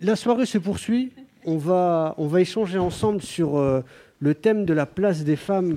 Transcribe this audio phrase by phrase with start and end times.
[0.00, 1.10] La soirée se poursuit.
[1.44, 3.80] On va, on va échanger ensemble sur euh,
[4.20, 5.76] le thème de la place des femmes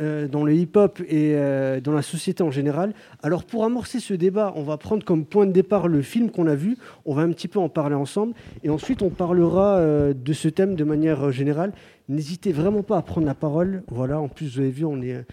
[0.00, 2.94] euh, dans le hip-hop et euh, dans la société en général.
[3.24, 6.46] Alors pour amorcer ce débat, on va prendre comme point de départ le film qu'on
[6.46, 6.78] a vu.
[7.06, 8.34] On va un petit peu en parler ensemble.
[8.62, 9.80] Et ensuite, on parlera
[10.14, 11.72] de ce thème de manière générale.
[12.08, 13.82] N'hésitez vraiment pas à prendre la parole.
[13.88, 15.24] Voilà, en plus, vous avez vu, on n'est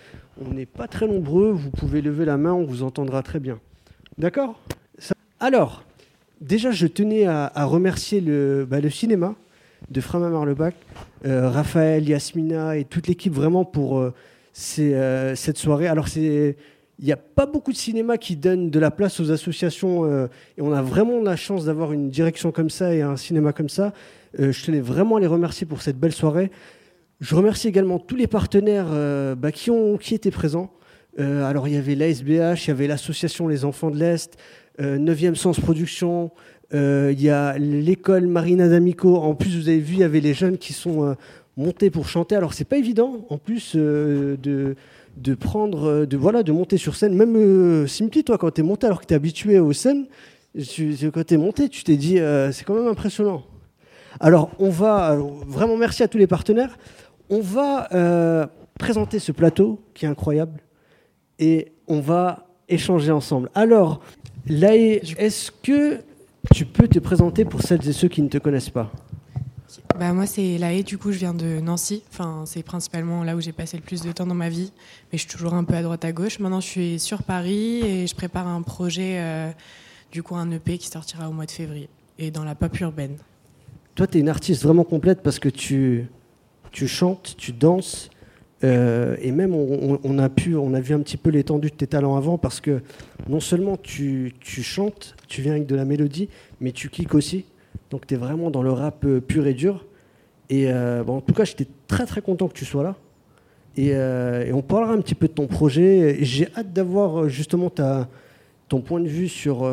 [0.43, 1.51] on n'est pas très nombreux.
[1.51, 3.59] Vous pouvez lever la main, on vous entendra très bien.
[4.17, 4.59] D'accord?
[5.39, 5.83] Alors,
[6.41, 9.35] déjà, je tenais à, remercier le, bah, le, cinéma
[9.89, 10.75] de Frama Marlebac,
[11.25, 14.13] euh, Raphaël, Yasmina et toute l'équipe vraiment pour euh,
[14.79, 15.87] euh, cette soirée.
[15.87, 16.07] Alors.
[16.99, 20.07] Il n'y a pas beaucoup de cinéma qui donne de la place aux associations
[20.57, 23.67] et on a vraiment la chance d'avoir une direction comme ça et un cinéma comme
[23.67, 23.93] ça.
[24.37, 26.51] je tenais vraiment à les remercier pour cette belle soirée.
[27.19, 28.89] Je remercie également tous les partenaires
[29.35, 30.71] bah, qui, ont, qui étaient présents.
[31.17, 34.37] alors il y avait l'ASBH, il y avait l'association Les Enfants de l'Est,
[34.79, 36.31] 9e Sens Production,
[36.73, 39.17] euh, il y a l'école Marina d'Amico.
[39.17, 41.13] En plus, vous avez vu, il y avait les jeunes qui sont euh,
[41.55, 42.35] montés pour chanter.
[42.35, 47.15] Alors, c'est pas évident, en plus, euh, de, prendre, de, voilà, de monter sur scène.
[47.15, 50.05] Même Simply, toi, quand tu es monté, alors que tu es habitué aux scènes,
[50.55, 52.17] quand tu es monté, tu t'es dit,
[52.51, 53.43] c'est quand même impressionnant.
[54.19, 55.17] Alors, on va,
[55.47, 56.77] vraiment merci à tous les partenaires.
[57.29, 60.59] On va présenter ce plateau qui est incroyable
[61.39, 63.49] et on va échanger ensemble.
[63.55, 64.01] Alors,
[64.47, 66.01] Laë, est-ce que
[66.53, 68.91] tu peux te présenter pour celles et ceux qui ne te connaissent pas?
[69.97, 73.41] Bah moi c'est Laë, du coup je viens de Nancy, enfin, c'est principalement là où
[73.41, 74.71] j'ai passé le plus de temps dans ma vie,
[75.11, 76.39] mais je suis toujours un peu à droite à gauche.
[76.39, 79.51] Maintenant je suis sur Paris et je prépare un projet, euh,
[80.11, 83.15] du coup un EP qui sortira au mois de février, et dans la pop urbaine.
[83.95, 86.07] Toi tu es une artiste vraiment complète parce que tu,
[86.71, 88.09] tu chantes, tu danses,
[88.63, 91.87] euh, et même, on, a pu, on a vu un petit peu l'étendue de tes
[91.87, 92.81] talents avant parce que
[93.27, 96.29] non seulement tu, chantes, tu viens avec de la mélodie,
[96.61, 97.45] mais tu kicks aussi.
[97.89, 99.85] Donc tu es vraiment dans le rap euh, pur et dur.
[100.49, 102.95] Et euh, en tout cas, j'étais très très content que tu sois là.
[103.75, 103.95] Et,
[104.53, 106.17] on parlera un petit peu de ton projet.
[106.21, 108.07] J'ai hâte d'avoir justement ta,
[108.69, 109.67] ton point de vue sur,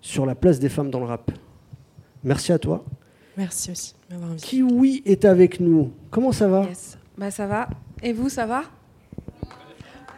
[0.00, 1.32] sur la place des femmes dans le rap.
[2.22, 2.84] Merci à toi.
[3.36, 3.94] Merci aussi.
[4.36, 5.90] Kiwi est avec nous.
[6.10, 6.68] Comment ça va?
[7.16, 7.68] Bah ça va.
[8.02, 8.64] Et vous, ça va?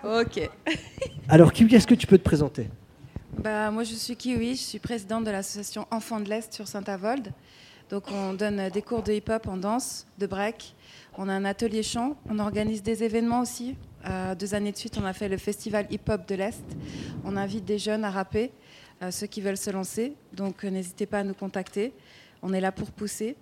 [0.04, 0.48] Ok.
[1.28, 2.68] Alors Kiwi, est-ce que tu peux te présenter?
[3.38, 7.32] Bah, Moi je suis Kiwi, je suis présidente de l'association Enfants de l'Est sur Saint-Avold.
[7.90, 10.74] Donc on donne des cours de hip-hop en danse, de break.
[11.18, 13.76] On a un atelier chant, on organise des événements aussi.
[14.08, 16.64] Euh, deux années de suite, on a fait le festival hip-hop de l'Est.
[17.24, 18.52] On invite des jeunes à rapper,
[19.02, 20.14] euh, ceux qui veulent se lancer.
[20.32, 21.92] Donc euh, n'hésitez pas à nous contacter.
[22.42, 23.36] On est là pour pousser.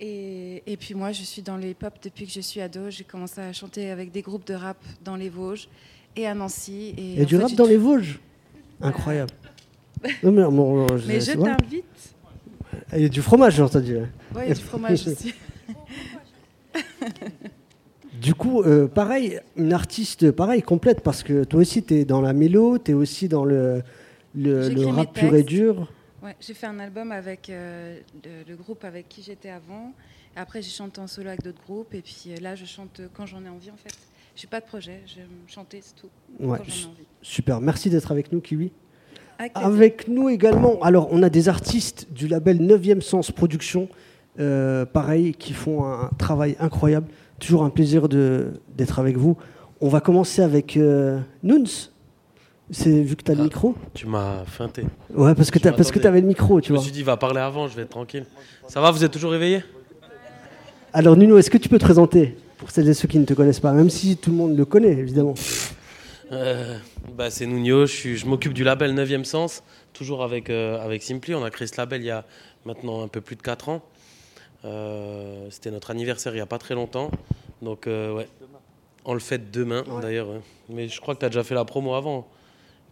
[0.00, 2.90] Et, puis moi, je suis dans le hip-hop depuis que je suis ado.
[2.90, 5.68] J'ai commencé à chanter avec des groupes de rap dans les Vosges
[6.14, 6.94] et à Nancy.
[6.96, 8.20] Et, du rap dans les Vosges
[8.80, 9.32] Incroyable.
[10.22, 11.84] non, mais, je, t'invite.
[12.94, 13.96] Il y a du fromage, j'ai entendu.
[14.34, 15.34] Oui, il y a du fromage aussi.
[18.20, 22.22] Du coup, euh, pareil, une artiste pareil, complète, parce que toi aussi, tu es dans
[22.22, 23.82] la mélo, tu es aussi dans le,
[24.34, 25.92] le, le rap pur et dur
[26.40, 27.98] j'ai fait un album avec euh,
[28.48, 29.92] le, groupe avec qui j'étais avant.
[30.34, 31.94] après, j'ai chanté en solo avec d'autres groupes.
[31.94, 33.94] Et puis euh, là, je chante quand j'en ai envie, en fait.
[34.34, 36.10] Je n'ai pas de projet, j'aime chanter, c'est tout.
[36.38, 36.58] Ouais,
[37.22, 38.70] super, merci d'être avec nous, Kiwi.
[39.54, 43.88] Avec, nous également, alors on a des artistes du label 9e Sens Production,
[44.38, 47.08] euh, pareil, qui font un travail incroyable.
[47.38, 49.36] Toujours un plaisir d'être avec vous.
[49.80, 50.76] On va commencer avec
[51.42, 51.90] Nuns.
[52.70, 54.82] C'est vu que tu as le ah, micro Tu m'as feinté.
[55.14, 56.78] Ouais, parce que tu parce que avais le micro, tu vois.
[56.78, 58.26] Je me suis dit, va parler avant, je vais être tranquille.
[58.66, 59.62] Ça va, vous êtes toujours réveillé
[60.92, 63.34] Alors, Nuno, est-ce que tu peux te présenter pour celles et ceux qui ne te
[63.34, 65.34] connaissent pas, même si tout le monde le connaît, évidemment
[66.32, 66.78] euh,
[67.16, 69.62] bah, C'est Nuno, je, je m'occupe du label 9e Sens,
[69.92, 71.34] toujours avec, euh, avec Simply.
[71.34, 72.24] On a créé ce label il y a
[72.64, 73.82] maintenant un peu plus de 4 ans.
[74.64, 77.12] Euh, c'était notre anniversaire il n'y a pas très longtemps.
[77.62, 78.26] Donc, ouais.
[79.04, 80.26] On le fait demain, d'ailleurs.
[80.68, 82.26] Mais je crois que tu as déjà fait la promo avant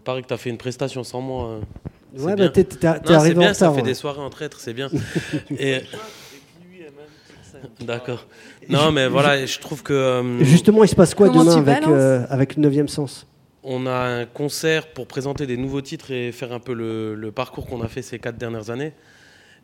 [0.04, 1.48] paraît que tu as fait une prestation sans moi.
[1.48, 4.88] Euh, ouais, bah t'es, arrivé bien, Ça fait des soirées en traître, c'est bien.
[5.58, 5.80] Et...
[7.80, 8.26] D'accord.
[8.68, 9.92] Non, mais voilà, je trouve que.
[9.92, 13.26] Euh, Justement, il se passe quoi demain avec, euh, avec 9 Sens?
[13.62, 17.32] On a un concert pour présenter des nouveaux titres et faire un peu le, le
[17.32, 18.92] parcours qu'on a fait ces quatre dernières années.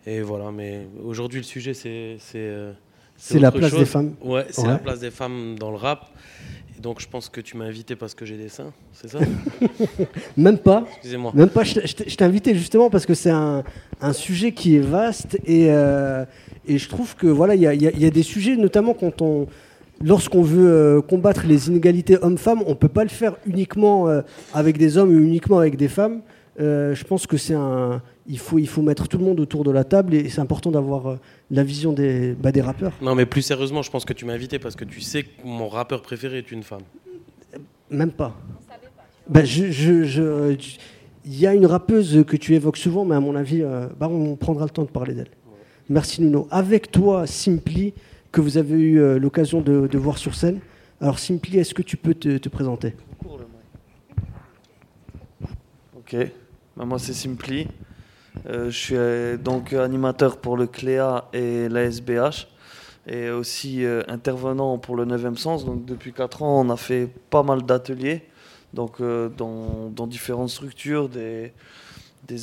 [0.06, 2.16] Et voilà, mais aujourd'hui, le sujet, c'est.
[3.22, 4.14] C'est, la place des femmes.
[4.22, 6.08] Ouais, c'est la place des femmes dans le rap.
[6.80, 9.18] Donc je pense que tu m'as invité parce que j'ai des seins, c'est ça?
[10.36, 10.84] Même pas.
[10.92, 11.32] Excusez-moi.
[11.34, 11.62] Même pas.
[11.62, 13.62] Je, t'ai invité justement parce que c'est un,
[14.12, 16.24] sujet qui est vaste et, euh,
[16.66, 19.46] et je trouve que voilà, il y a, des sujets, notamment quand on,
[20.02, 24.22] lorsqu'on veut euh, combattre les inégalités hommes-femmes, on peut pas le faire uniquement euh,
[24.54, 26.22] avec des hommes ou uniquement avec des femmes.
[26.58, 28.00] je pense que c'est un,
[28.30, 30.70] il faut, il faut mettre tout le monde autour de la table et c'est important
[30.70, 31.16] d'avoir euh,
[31.50, 32.92] la vision des, bah, des rappeurs.
[33.02, 35.28] Non, mais plus sérieusement, je pense que tu m'as invité parce que tu sais que
[35.44, 36.82] mon rappeur préféré est une femme.
[37.90, 38.36] Même pas.
[39.28, 40.56] Bah, je, je, je-
[41.24, 44.08] il y a une rappeuse que tu évoques souvent, mais à mon avis, euh, bah,
[44.08, 45.28] on prendra le temps de parler d'elle.
[45.88, 46.46] Merci Nuno.
[46.52, 47.92] Avec toi, Simply,
[48.30, 50.60] que vous avez eu euh, l'occasion de, de voir sur scène.
[51.00, 52.94] Alors Simply, est-ce que tu peux te, te présenter?
[55.96, 56.16] Ok,
[56.76, 57.66] Bah, moi c'est Simply.
[58.46, 62.46] Euh, je suis euh, donc animateur pour le CLEA et la SBH
[63.06, 65.64] et aussi euh, intervenant pour le 9e sens.
[65.64, 68.22] Donc depuis 4 ans, on a fait pas mal d'ateliers
[68.72, 71.52] donc, dans, différentes structures, des,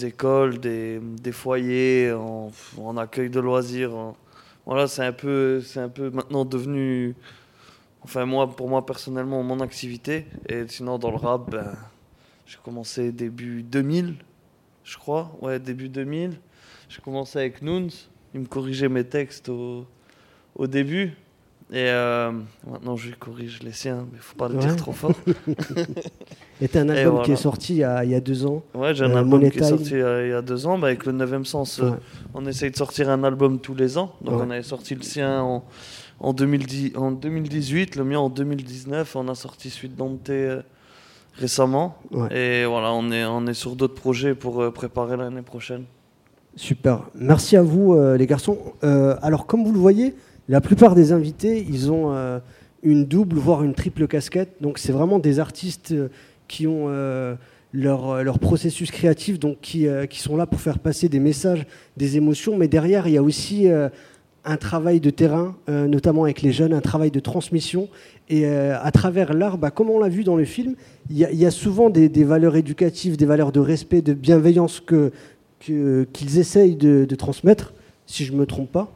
[0.06, 3.92] écoles, des, foyers, en, accueil de loisirs.
[4.66, 7.16] Voilà, c'est un, peu, c'est un peu maintenant devenu,
[8.04, 10.26] enfin moi, pour moi personnellement, mon activité.
[10.50, 11.78] Et sinon, dans le rap, ben,
[12.46, 14.16] j'ai commencé début 2000,
[14.88, 15.32] je crois.
[15.42, 16.32] Ouais, début 2000.
[16.90, 17.90] J'ai commencé avec Nunes.
[18.34, 19.86] Il me corrigeait mes textes au,
[20.56, 21.14] au début.
[21.70, 22.32] Et euh,
[22.66, 24.62] maintenant, je lui corrige les siens, mais faut pas le Ouais.
[24.62, 25.12] dire trop fort.
[26.62, 27.26] Et t'as un album voilà.
[27.26, 28.64] qui est sorti il y a, il y a deux ans.
[28.74, 30.78] Ouais, j'ai un Euh, album Money qui est sorti euh, il y a deux ans.
[30.80, 31.98] Bah, avec le 9e sens, euh, Ouais.
[32.34, 34.16] on essaye de sortir un album tous les ans.
[34.22, 34.46] Donc, Ouais.
[34.48, 35.66] on avait sorti le sien en,
[36.20, 39.16] en, 2010, en 2018, le mien en 2019.
[39.18, 40.62] On a sorti Suite Dompté euh,
[41.38, 41.98] récemment.
[42.12, 42.36] Ouais.
[42.36, 45.84] Et voilà, on est, on est sur d'autres projets pour euh, préparer l'année prochaine.
[46.56, 47.10] Super.
[47.14, 48.58] Merci à vous, euh, les garçons.
[48.84, 50.16] Euh, alors, comme vous le voyez,
[50.50, 52.40] la plupart des invités, ils ont euh,
[52.82, 54.56] une double, voire une triple casquette.
[54.60, 55.94] Donc, c'est vraiment des artistes
[56.48, 56.88] qui ont
[57.74, 61.68] leur, leur processus créatif, donc qui, qui sont là pour faire passer des messages,
[61.98, 62.58] des émotions.
[62.58, 63.68] Mais derrière, il y a aussi
[64.48, 67.90] un travail de terrain, euh, notamment avec les jeunes, un travail de transmission.
[68.30, 70.76] Et euh, à travers l'art, bah, comme on l'a vu dans le film,
[71.10, 75.12] il y, a- souvent des, valeurs éducatives, des valeurs de respect, de bienveillance que
[75.60, 77.74] qu'ils essayent de, de transmettre,
[78.06, 78.94] si je ne me trompe pas.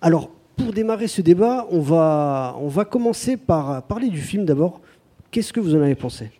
[0.00, 4.80] Alors, pour démarrer ce débat, on va, on va commencer par parler du film d'abord.
[5.32, 6.30] Qu'est-ce que vous en avez pensé?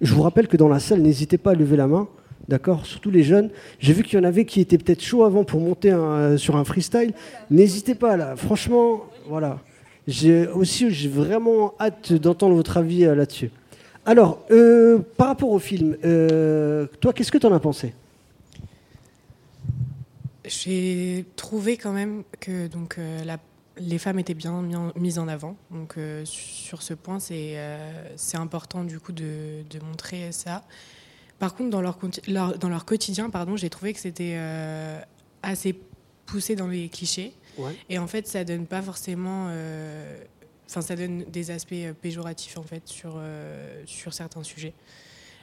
[0.00, 2.08] Je vous rappelle que dans la salle, n'hésitez pas à lever la main,
[2.48, 3.50] d'accord Surtout les jeunes.
[3.78, 6.56] J'ai vu qu'il y en avait qui étaient peut-être chauds avant pour monter un- sur
[6.56, 7.12] un freestyle.
[7.50, 8.36] N'hésitez pas, là.
[8.36, 9.60] Franchement, voilà.
[10.06, 13.50] J'ai aussi j'ai vraiment hâte d'entendre votre avis euh, là-dessus.
[14.06, 17.94] Alors, euh, par rapport au film, euh, toi, qu'est-ce que tu en as pensé?
[20.46, 23.22] J'ai trouvé quand même que donc, euh,
[23.78, 25.56] les femmes étaient bien mis en- mises en avant.
[25.70, 30.64] Donc euh, sur ce point, c'est euh, important du coup de montrer ça.
[31.38, 35.00] Par contre, dans leur, conti- leur- dans leur quotidien, pardon, j'ai trouvé que c'était euh,
[35.42, 35.78] assez
[36.26, 37.34] poussé dans les clichés.
[37.58, 37.74] Ouais.
[37.88, 39.46] Et en fait, ça donne pas forcément.
[39.50, 40.22] euh,
[40.66, 44.72] Enfin, ça donne des aspects euh, péjoratifs en fait sur, euh, sur certains sujets.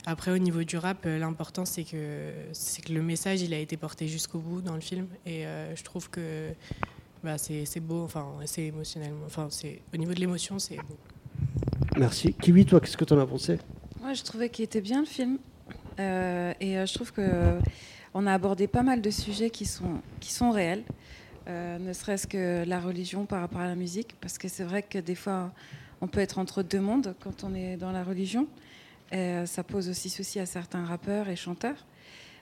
[0.08, 3.78] Après, au niveau du rap, l'important c'est que c'est que le message il a été
[3.78, 6.50] porté jusqu'au bout dans le film et euh, je trouve que
[7.24, 10.98] bah, c'est c'est beau, enfin c'est émotionnellement, enfin c'est au niveau de l'émotion c'est beau.
[11.98, 12.34] Merci.
[12.34, 13.60] Kiwi, toi, qu'est-ce que tu en as pensé?
[14.02, 15.38] Moi, je trouvais qu'il était bien le film.
[16.02, 17.60] Euh, et euh, je trouve que euh,
[18.14, 20.84] on a abordé pas mal de sujets qui sont, qui sont réels.
[21.48, 24.16] Euh, ne serait-ce que la religion par rapport à la musique.
[24.20, 25.52] Parce que c'est vrai que des fois,
[26.02, 28.48] on peut être entre deux mondes quand on est dans la religion.
[29.12, 31.86] Et ça pose aussi souci à certains rappeurs et chanteurs.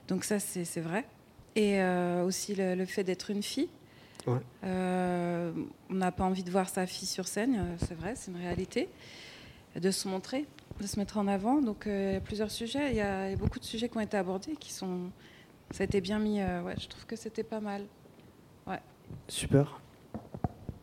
[0.07, 1.05] Donc ça, c'est c'est vrai.
[1.55, 1.81] Et
[2.23, 3.69] aussi le, le fait d'être une fille.
[4.27, 4.39] Ouais.
[4.63, 8.87] On n'a pas envie de voir sa fille sur scène, c'est vrai, c'est une réalité.
[9.79, 10.45] De se montrer,
[10.81, 11.61] de se mettre en avant.
[11.61, 13.65] Donc euh, il y a plusieurs sujets, il y, a il y a beaucoup de
[13.65, 15.11] sujets qui ont été abordés, qui sont,
[15.71, 16.41] ça a été bien mis.
[16.41, 17.83] euh, ouais, je trouve que c'était pas mal.
[19.27, 19.79] Super.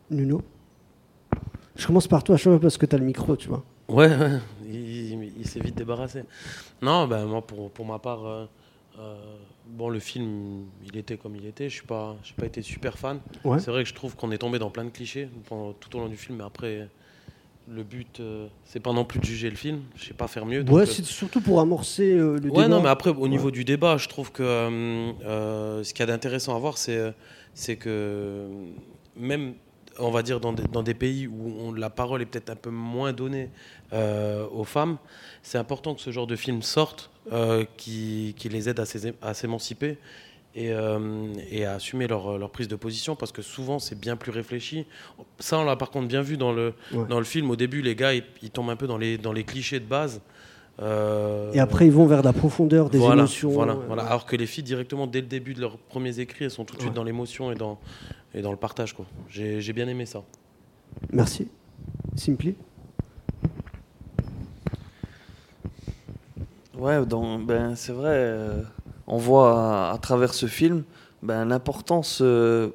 [0.09, 0.41] Nuno?
[1.77, 3.63] Je commence par toi, je sais pas parce que tu as le micro, tu vois.
[3.87, 6.23] Ouais, ouais, il, il s'est vite débarrassé.
[6.81, 8.45] Non, ben moi, pour, pour ma part, euh,
[8.99, 11.69] euh, bon, le film, il était comme il était.
[11.69, 13.21] Je suis pas, pas été super fan.
[13.45, 13.59] Ouais.
[13.59, 15.99] C'est vrai que je trouve qu'on est tombé dans plein de clichés pendant, tout au
[15.99, 16.89] long du film, mais après,
[17.69, 19.81] le but, euh, c'est pas non plus de juger le film.
[19.95, 20.63] Je sais pas faire mieux.
[20.63, 22.67] Ouais, euh, c'est surtout pour amorcer euh, le Ouais, débat.
[22.67, 26.05] non, mais après, au niveau du débat, je trouve que euh, ce qu'il y a
[26.07, 27.13] d'intéressant à voir, c'est
[27.53, 28.47] c'est que
[29.15, 29.55] même,
[29.99, 32.55] on va dire, dans des, dans des pays où on- la parole est peut-être un
[32.55, 33.49] peu moins donnée
[33.91, 34.97] aux femmes,
[35.41, 37.09] c'est important que ce genre de film sorte,
[37.77, 38.79] qui, qui les aide
[39.21, 39.97] à s'émanciper.
[40.59, 44.15] Et, euh, et à assumer leur, leur prise de position parce que souvent c'est bien
[44.15, 44.87] plus réfléchi.
[45.37, 47.05] Ça on l'a par contre bien vu dans le, Ouais.
[47.07, 47.51] dans le film.
[47.51, 49.85] Au début les gars ils, ils tombent un peu dans les, dans les clichés de
[49.85, 50.19] base.
[50.79, 53.49] Euh, Et après, ils vont vers la profondeur des voilà, émotions.
[53.49, 54.03] Voilà, euh, voilà.
[54.03, 56.75] Alors que les filles, directement, dès le début de leurs premiers écrits, elles sont tout
[56.75, 56.95] de suite Ouais.
[56.95, 57.79] dans l'émotion et dans,
[58.35, 58.93] et dans le partage.
[58.93, 59.05] quoi.
[59.27, 60.21] J'ai j'ai bien aimé ça.
[61.11, 61.47] Merci.
[62.15, 62.55] Simply
[66.77, 68.53] Ouais, donc, ben, c'est vrai.
[69.07, 70.83] Euh, on voit à, travers ce film
[71.23, 72.71] ben, l'importance, une,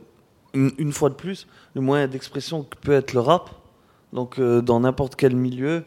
[0.55, 3.51] une, fois de plus, le moyen d'expression que peut être le rap,
[4.13, 5.85] donc dans n'importe quel milieu,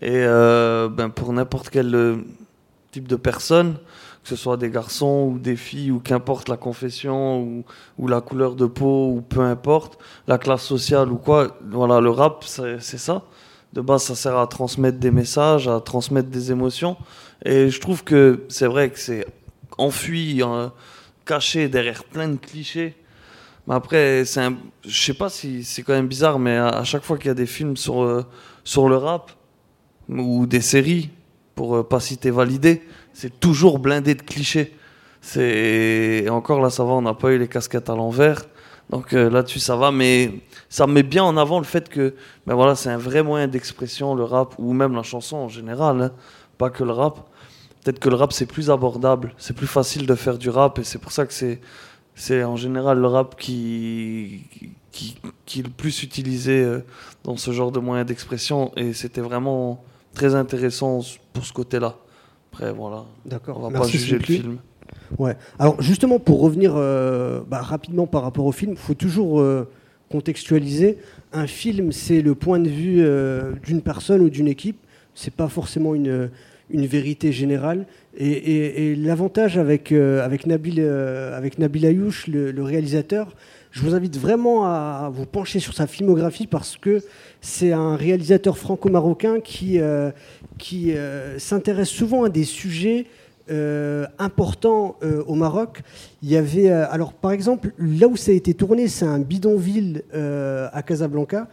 [0.00, 2.22] et ben, pour n'importe quel
[2.92, 3.76] type de personne,
[4.26, 7.62] que ce soit des garçons ou des filles, ou qu'importe la confession,
[7.96, 11.56] ou, la couleur de peau, ou peu importe, la classe sociale ou quoi.
[11.70, 13.22] Voilà, le rap, c'est ça.
[13.72, 16.96] De base, ça sert à transmettre des messages, à transmettre des émotions.
[17.44, 19.26] Et je trouve que c'est vrai que c'est
[19.78, 20.72] enfui, hein,
[21.24, 22.94] caché derrière plein de clichés.
[23.66, 24.40] Mais après, c'est
[24.86, 27.34] je sais pas si c'est quand même bizarre, mais à, chaque fois qu'il y a
[27.34, 28.24] des films sur, euh,
[28.64, 29.32] sur le rap,
[30.08, 31.10] ou des séries,
[31.54, 34.72] pour euh, pas citer validé, c'est toujours blindé de clichés.
[35.20, 38.42] C'est encore là, ça va, on n'a pas eu les casquettes à l'envers.
[38.90, 40.32] Donc euh, là-dessus, ça va, mais
[40.68, 42.14] ça met bien en avant le fait que
[42.46, 46.00] ben voilà, c'est un vrai moyen d'expression, le rap, ou même la chanson en général,
[46.00, 46.12] hein.
[46.56, 47.28] pas que le rap.
[47.86, 50.82] Peut-être que le rap, c'est plus abordable, c'est plus facile de faire du rap, et
[50.82, 51.60] c'est pour ça que c'est,
[52.16, 54.42] c'est en général le rap qui,
[54.90, 55.14] qui,
[55.44, 56.80] qui est le plus utilisé euh,
[57.22, 60.98] dans ce genre de moyen d'expression, et c'était vraiment très intéressant
[61.32, 61.94] pour ce côté-là.
[62.52, 63.04] Après, voilà.
[63.24, 63.60] D'accord.
[63.60, 64.58] On va pas juger le film.
[65.16, 65.36] Ouais.
[65.60, 69.68] Alors justement, pour revenir euh, bah, rapidement par rapport au film, il faut toujours euh,
[70.10, 70.98] contextualiser.
[71.32, 74.78] Un film, c'est le point de vue euh, d'une personne ou d'une équipe.
[75.14, 76.30] C'est pas forcément une,
[76.70, 77.86] une vérité générale.
[78.18, 83.34] Et, l'avantage avec, avec, Nabil, avec Nabil Ayouch, le, réalisateur,
[83.70, 87.02] je vous invite vraiment à, vous pencher sur sa filmographie parce que
[87.40, 89.78] c'est un réalisateur franco-marocain qui,
[90.58, 90.94] qui
[91.38, 93.06] s'intéresse souvent à des sujets
[93.48, 95.82] euh, important euh, au Maroc.
[96.20, 99.20] Il y avait, euh, alors par exemple, là où ça a été tourné, c'est un
[99.20, 101.46] bidonville à Casablanca.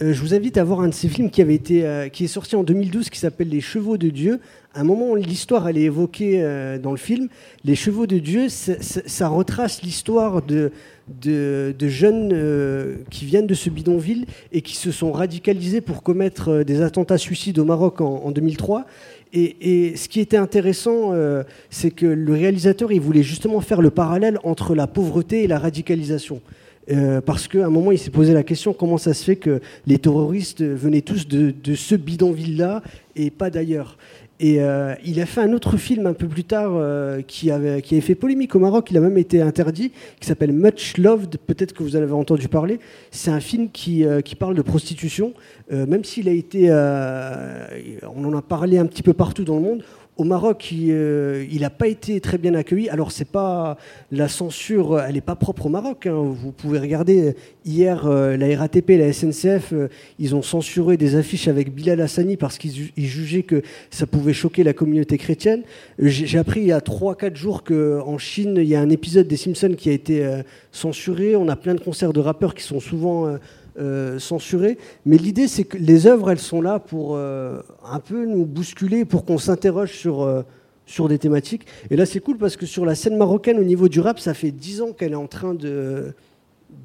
[0.00, 2.54] Je vous invite à voir un de ces films qui avait été, qui est sorti
[2.54, 4.40] en 2012, qui s'appelle Les Chevaux de Dieu.
[4.74, 6.42] À un moment, l'histoire elle est évoquée
[6.82, 7.28] dans le film.
[7.64, 10.70] Les Chevaux de Dieu, ça retrace l'histoire de,
[11.08, 16.82] de, jeunes qui viennent de ce bidonville et qui se sont radicalisés pour commettre des
[16.82, 18.84] attentats suicides au Maroc en, en 2003.
[19.32, 23.90] Et, ce qui était intéressant, euh, c'est que le réalisateur, il voulait justement faire le
[23.90, 26.40] parallèle entre la pauvreté et la radicalisation.
[26.90, 29.60] Euh, parce qu'à un moment, il s'est posé la question comment ça se fait que
[29.86, 32.82] les terroristes venaient tous de, ce bidonville-là
[33.16, 33.96] et pas d'ailleurs?
[34.38, 37.80] Et euh, il a fait un autre film un peu plus tard euh, qui, avait,
[37.80, 41.38] qui avait fait polémique au Maroc, il a même été interdit, qui s'appelle Much Loved,
[41.46, 42.78] peut-être que vous en avez entendu parler.
[43.10, 45.32] C'est un film qui, qui, parle de prostitution,
[45.70, 46.70] même s'il a été...
[46.70, 49.82] on en a parlé un petit peu partout dans le monde
[50.16, 52.88] au Maroc, il n'a euh, pas été très bien accueilli.
[52.88, 53.76] Alors, c'est pas
[54.10, 56.06] la censure, elle n'est pas propre au Maroc.
[56.06, 56.14] Hein.
[56.14, 57.34] Vous pouvez regarder
[57.66, 62.38] hier euh, la RATP, la SNCF, euh, ils ont censuré des affiches avec Bilal Hassani
[62.38, 65.62] parce qu'ils jugeaient que ça pouvait choquer la communauté chrétienne.
[65.98, 69.36] J'ai appris il y a 3-4 jours qu'en Chine, il y a un épisode des
[69.36, 70.26] Simpsons qui a été
[70.72, 71.36] censuré.
[71.36, 73.36] On a plein de concerts de rappeurs qui sont souvent
[73.78, 74.78] euh, censuré.
[75.04, 79.04] Mais l'idée, c'est que les œuvres, elles sont là pour euh, un peu nous bousculer,
[79.04, 80.42] pour qu'on s'interroge sur, euh,
[80.86, 81.66] sur des thématiques.
[81.90, 84.32] Et là, c'est cool parce que sur la scène marocaine, au niveau du rap, ça
[84.32, 86.14] fait dix ans qu'elle est en train de,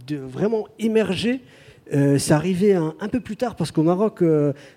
[0.05, 1.39] de vraiment émerger.
[1.91, 4.21] c'est arrivé un, un, peu plus tard parce qu'au Maroc,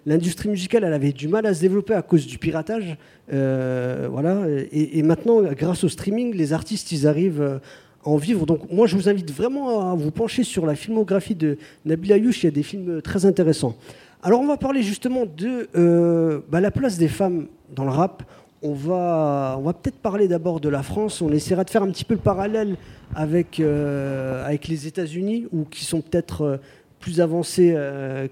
[0.06, 2.96] l'industrie musicale, elle avait du mal à se développer à cause du piratage.
[3.28, 4.46] voilà.
[4.70, 7.60] Et, et, maintenant, grâce au streaming, les artistes, ils arrivent
[8.04, 8.46] en vivre.
[8.46, 12.42] Donc moi, je vous invite vraiment à vous pencher sur la filmographie de Nabil Ayouch.
[12.42, 13.76] Il y a des films très intéressants.
[14.22, 18.22] Alors on va parler justement de euh, bah, la place des femmes dans le rap.
[18.62, 21.20] On va, on va peut-être parler d'abord de la France.
[21.20, 22.76] On essaiera de faire un petit peu le parallèle
[23.14, 26.56] avec, euh, avec les États-Unis, ou qui sont peut-être euh,
[27.00, 27.76] plus avancés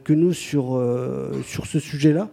[0.03, 0.83] que nous sur,
[1.45, 2.31] sur ce sujet-là.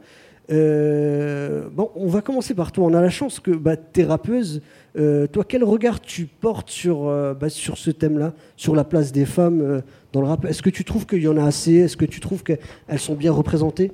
[0.48, 2.86] bon, on va commencer par toi.
[2.86, 4.62] On a la chance que bah, tu es rappeuse.
[4.98, 9.12] Euh, toi, quel regard tu portes sur, euh, bah, sur ce thème-là, sur la place
[9.12, 9.82] des femmes euh,
[10.14, 10.46] dans le rap?
[10.46, 11.74] Est-ce que tu trouves qu'il y en a assez?
[11.74, 12.60] Est-ce que tu trouves qu'elles
[13.00, 13.92] sont bien représentées?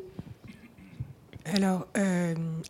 [1.53, 1.87] Alors,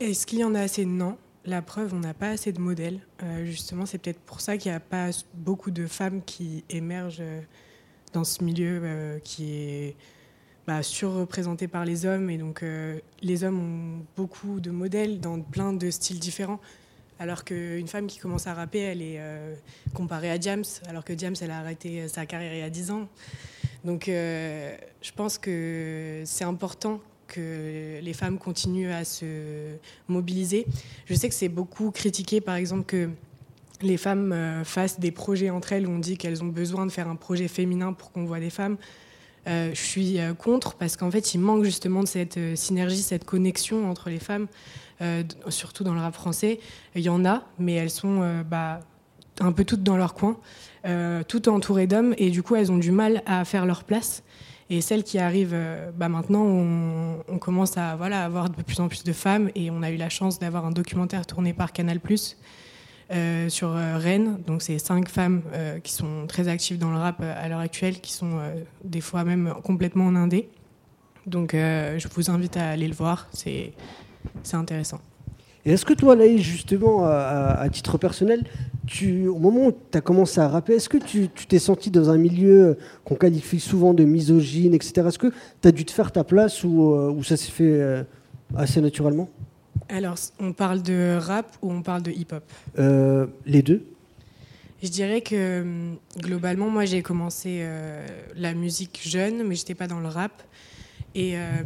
[0.01, 0.85] est-ce qu'il y en a assez?
[0.85, 1.17] Non.
[1.45, 2.99] La preuve, on n'a pas assez de modèles.
[3.43, 7.23] justement, c'est peut-être pour ça qu'il n'y a pas beaucoup de femmes qui émergent
[8.11, 8.81] dans ce milieu
[9.23, 9.95] qui est
[10.67, 12.29] bah, surreprésenté par les hommes.
[12.29, 12.65] Et donc,
[13.21, 16.59] les hommes ont beaucoup de modèles dans plein de styles différents.
[17.19, 19.55] Alors qu'une femme qui commence à rapper, elle est euh,
[19.93, 22.91] comparée à James, alors que James, elle a arrêté sa carrière il y a 10
[22.91, 23.07] ans.
[23.85, 29.75] Donc euh, je pense que c'est important que les femmes continuent à se
[30.07, 30.65] mobiliser.
[31.05, 33.09] Je sais que c'est beaucoup critiqué, par exemple, que
[33.81, 36.91] les femmes euh, fassent des projets entre elles où on dit qu'elles ont besoin de
[36.91, 38.77] faire un projet féminin pour qu'on voit des femmes.
[39.45, 44.09] Je suis contre parce qu'en fait, il manque justement de cette synergie, cette connexion entre
[44.09, 44.47] les femmes,
[45.49, 46.59] surtout dans le rap français.
[46.95, 48.79] Il y en a, mais elles sont bah,
[49.39, 50.37] un peu toutes dans leur coin,
[51.27, 54.23] toutes entourées d'hommes, et du coup, elles ont du mal à faire leur place.
[54.69, 58.87] Et celles qui arrivent euh, bah maintenant, on, commence à voilà, avoir de plus en
[58.87, 61.99] plus de femmes et on a eu la chance d'avoir un documentaire tourné par Canal
[63.11, 64.39] euh, sur euh, Rennes.
[64.47, 65.41] Donc, c'est cinq femmes
[65.83, 68.39] qui sont très actives dans le rap à l'heure actuelle, qui sont
[68.83, 70.49] des fois même complètement en indé.
[71.25, 73.73] Donc, je vous invite à aller le voir, c'est
[74.53, 74.99] intéressant.
[75.65, 78.43] Et est-ce que toi, là, justement, à, titre personnel,
[78.85, 82.11] tu, au moment où tu as commencé à rapper, est-ce que tu t'es senti dans
[82.11, 85.07] un milieu qu'on qualifie souvent de misogyne, etc.
[85.07, 88.03] Est-ce que tu as dû te faire ta place ou, euh, ça s'est fait euh,
[88.55, 89.27] assez naturellement?
[89.89, 92.43] Alors, on parle de rap ou on parle de hip-hop?
[92.79, 93.85] Euh, Les deux.
[94.83, 97.65] Je dirais que hum, globalement, moi, j'ai commencé
[98.35, 100.43] la musique jeune, mais j'étais pas dans le rap.
[101.15, 101.63] Et euh,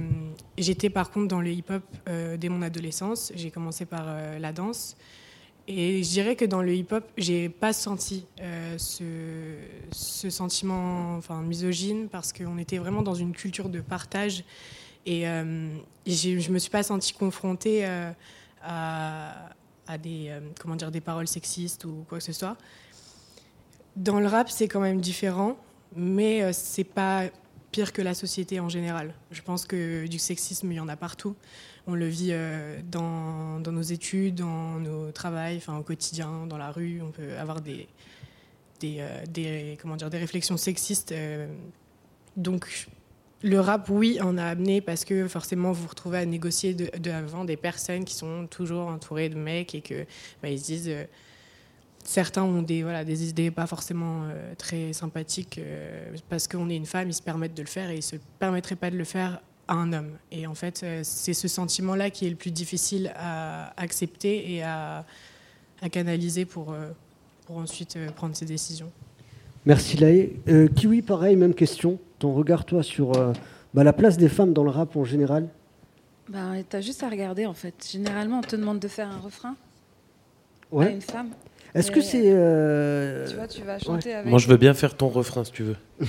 [0.59, 3.33] j'étais par contre dans le hip-hop euh, dès mon adolescence.
[3.35, 4.95] J'ai commencé par euh, la danse.
[5.67, 8.25] Et je dirais que dans le hip-hop, j'ai pas senti
[8.77, 9.03] ce,
[9.91, 14.43] ce, sentiment enfin, misogyne parce qu'on était vraiment dans une culture de partage.
[15.05, 15.23] Et
[16.05, 17.85] je me suis pas sentie confrontée
[18.61, 19.49] à,
[19.87, 22.57] à, des, comment dire, des paroles sexistes ou quoi que ce soit.
[23.95, 25.57] Dans le rap, c'est quand même différent,
[25.95, 27.23] mais c'est pas
[27.71, 29.13] pire que la société en général.
[29.31, 31.35] Je pense que du sexisme, il y en a partout.
[31.87, 37.01] On le vit euh, dans, nos études, dans nos travails, au quotidien, dans la rue.
[37.01, 37.87] On peut avoir des,
[38.79, 41.11] des, euh, comment dire, des réflexions sexistes.
[41.11, 41.47] Euh.
[42.37, 42.87] donc,
[43.41, 47.45] le rap, oui, en a amené parce que forcément, vous vous retrouvez à négocier devant
[47.45, 50.05] des personnes qui sont toujours entourées de mecs et que
[50.41, 50.91] bah, ils se disent
[52.03, 56.75] certains ont des, voilà, des idées pas forcément euh, très sympathiques euh, parce qu'on est
[56.75, 59.03] une femme, ils se permettent de le faire et ils se permettraient pas de le
[59.03, 60.11] faire à un homme.
[60.31, 64.63] Et en fait, euh, c'est ce sentiment-là qui est le plus difficile à accepter et
[64.63, 65.05] à,
[65.93, 66.75] canaliser pour,
[67.45, 68.91] pour ensuite prendre ses décisions.
[69.65, 70.33] Merci Laïe.
[70.75, 71.97] Kiwi, pareil, même question.
[72.19, 73.11] Ton regard, toi, sur
[73.73, 75.47] bah, la place des femmes dans le rap en général?
[76.27, 77.87] Ben, Tu as juste à regarder, en fait.
[77.91, 79.55] Généralement, on te demande de faire un refrain
[80.71, 80.87] ouais.
[80.87, 81.29] à une femme.
[81.75, 82.23] Est-ce que c'est.
[82.25, 84.29] Euh, tu vois, tu vas chanter avec.
[84.29, 85.75] Moi, je veux bien faire ton refrain si tu veux.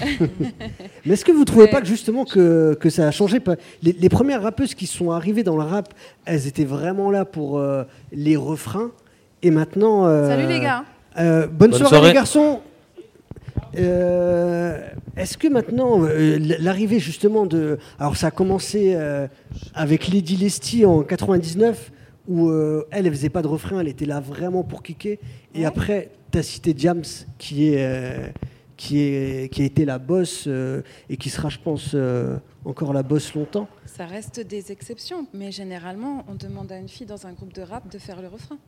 [1.05, 3.41] Mais est-ce que vous ne trouvez pas que justement que, que, ça a changé
[3.83, 5.93] les, les, premières rappeuses qui sont arrivées dans le rap,
[6.25, 8.91] elles étaient vraiment là pour euh, les refrains.
[9.43, 10.07] Et maintenant.
[10.07, 10.85] Euh, Salut les gars.
[11.53, 12.61] bonne, soirée, les garçons.
[13.75, 16.01] Est-ce que maintenant,
[16.59, 17.79] l'arrivée justement de.
[17.99, 18.97] Alors, ça a commencé
[19.75, 21.93] avec Lady Lesty en 99
[22.31, 25.19] où euh, elle, elle faisait pas de refrain, elle était là vraiment pour kicker.
[25.55, 27.05] Et après, tu as cité James,
[27.39, 28.29] qui, est, euh,
[28.77, 31.97] qui, est, qui a été la bosse euh, et qui sera, je pense,
[32.65, 33.69] encore la bosse longtemps.
[33.85, 37.63] Ça reste des exceptions, mais généralement, on demande à une fille dans un groupe de
[37.63, 38.59] rap de faire le refrain.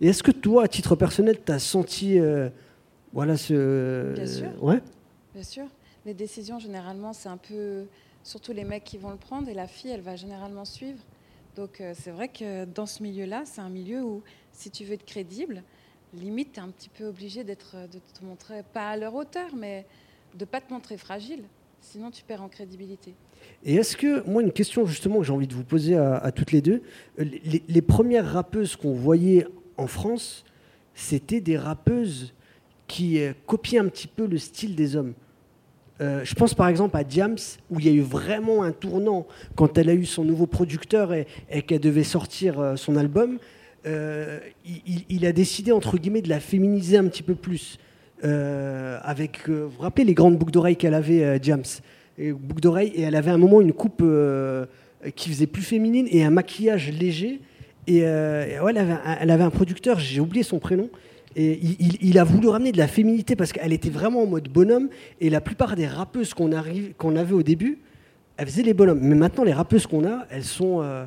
[0.00, 2.20] Et est-ce que toi, à titre personnel, tu as senti
[3.12, 4.12] voilà, ce.
[4.14, 4.62] Bien sûr.
[4.62, 4.80] Ouais.
[5.34, 5.64] Bien sûr.
[6.06, 7.84] Les décisions, généralement, c'est un peu.
[8.24, 10.98] Surtout les mecs qui vont le prendre, et la fille, elle va généralement suivre.
[11.56, 14.92] Donc euh, c'est vrai que dans ce milieu-là, c'est un milieu où si tu veux
[14.94, 15.62] être crédible,
[16.14, 19.54] limite, tu es un petit peu obligé d'être, de te montrer, pas à leur hauteur,
[19.56, 19.86] mais
[20.36, 21.42] de pas te montrer fragile.
[21.80, 23.14] Sinon, tu perds en crédibilité.
[23.64, 26.52] Et est-ce que, moi, une question justement que j'ai envie de vous poser à, toutes
[26.52, 26.82] les deux,
[27.18, 30.44] euh, les, les premières rappeuses qu'on voyait en France,
[30.94, 32.34] c'était des rappeuses
[32.88, 35.12] qui euh, copiaient un petit peu le style des hommes.
[36.00, 37.36] Euh, je pense par exemple à Diams,
[37.70, 41.12] où il y a eu vraiment un tournant quand elle a eu son nouveau producteur
[41.12, 41.26] et,
[41.66, 43.38] qu'elle devait sortir euh, son album.
[43.84, 47.78] Il, a décidé, entre guillemets, de la féminiser un petit peu plus.
[48.22, 51.62] avec, vous vous rappelez les grandes boucles d'oreilles qu'elle avait, Diams?
[52.18, 54.04] Et, boucles d'oreilles, et elle avait à un moment une coupe
[55.14, 57.40] qui faisait plus féminine et un maquillage léger.
[57.86, 58.74] Et, ouais,
[59.20, 60.90] elle avait un producteur, j'ai oublié son prénom,
[61.36, 61.60] et
[62.00, 64.88] il, a voulu ramener de la féminité parce qu'elle était vraiment en mode bonhomme.
[65.20, 67.78] Et la plupart des rappeuses qu'on avait au début,
[68.36, 69.00] elles faisaient les bonhommes.
[69.00, 70.82] Mais maintenant, les rappeuses qu'on a, elles sont.
[70.82, 71.04] Euh,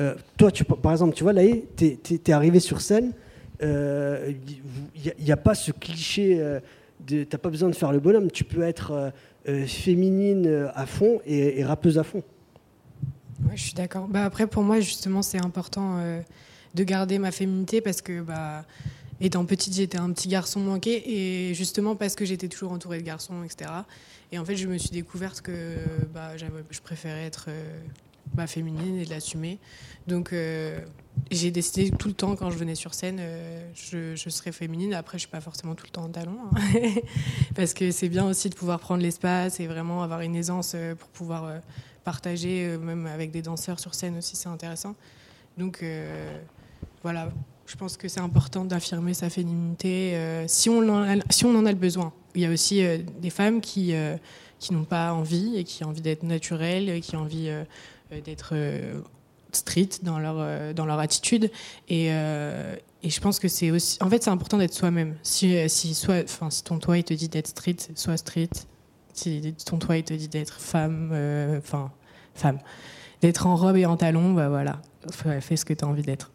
[0.00, 0.50] euh, toi,
[0.82, 1.42] par exemple, tu vois, là,
[1.76, 3.12] tu es, arrivé sur scène.
[3.60, 4.32] Il euh,
[5.18, 6.58] n'y a, pas ce cliché.
[7.06, 8.30] Tu n'as pas besoin de faire le bonhomme.
[8.30, 9.12] Tu peux être
[9.66, 12.22] féminine à fond et, rappeuse à fond.
[13.44, 14.06] Ouais, je suis d'accord.
[14.06, 15.98] Bah, après, pour moi, justement, c'est important
[16.74, 18.22] de garder ma féminité parce que.
[18.22, 18.64] Bah,
[19.20, 23.04] Étant petite, j'étais un petit garçon manqué, et justement parce que j'étais toujours entourée de
[23.04, 23.70] garçons, etc.
[24.32, 25.76] Et en fait, je me suis découverte que
[26.12, 29.58] bah, je préférais être euh, féminine et l'assumer.
[30.06, 30.34] Donc
[31.30, 33.20] j'ai décidé tout le temps quand je venais sur scène,
[33.74, 34.94] je, je, serais féminine.
[34.94, 36.80] Après, je suis pas forcément tout le temps en talon, hein.
[37.54, 41.08] parce que c'est bien aussi de pouvoir prendre l'espace et vraiment avoir une aisance pour
[41.08, 41.60] pouvoir
[42.04, 44.94] partager, même avec des danseurs sur scène aussi, c'est intéressant.
[45.56, 45.82] Donc
[47.02, 47.30] voilà,
[47.66, 51.54] je pense que c'est important d'affirmer sa féminité euh, si, on en a, si on
[51.56, 52.12] en a le besoin.
[52.34, 54.16] Il y a aussi euh, des femmes qui, euh,
[54.58, 57.50] qui n'ont pas envie et qui ont envie d'être naturelles, qui ont envie
[58.24, 58.54] d'être
[59.52, 61.50] street dans leur, dans leur attitude.
[61.88, 63.98] Et, et je pense que c'est aussi.
[64.00, 65.16] En fait, c'est important d'être soi-même.
[65.22, 68.50] Si, si, soit, si ton toit il te dit d'être street, sois street.
[69.12, 71.10] Si ton toit il te dit d'être femme,
[71.58, 71.90] enfin,
[72.34, 72.58] femme.
[73.20, 74.80] D'être en robe et en talons, bah voilà,
[75.40, 76.30] fais ce que tu as envie d'être.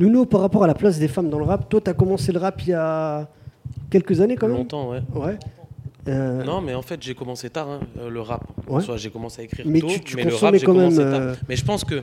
[0.00, 2.32] Nuno, par rapport à la place des femmes dans le rap, toi, tu as commencé
[2.32, 3.28] le rap il y a
[3.90, 5.02] quelques années quand même Longtemps, ouais.
[5.14, 5.38] ouais.
[6.08, 8.42] Euh, non, mais en fait, j'ai commencé tard, hein, euh, le rap.
[8.80, 11.20] Soit j'ai commencé à écrire mais tôt, tu, mais le rap, j'ai commencé même, tard.
[11.20, 12.02] euh, Mais je pense que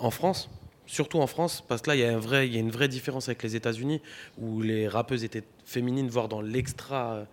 [0.00, 0.48] en France,
[0.86, 2.70] surtout en France, parce que là, il y, a un vrai, il y a une
[2.70, 4.00] vraie différence avec les États-Unis,
[4.40, 7.14] où les rappeuses étaient féminines, voire dans l'extra.
[7.14, 7.24] Euh,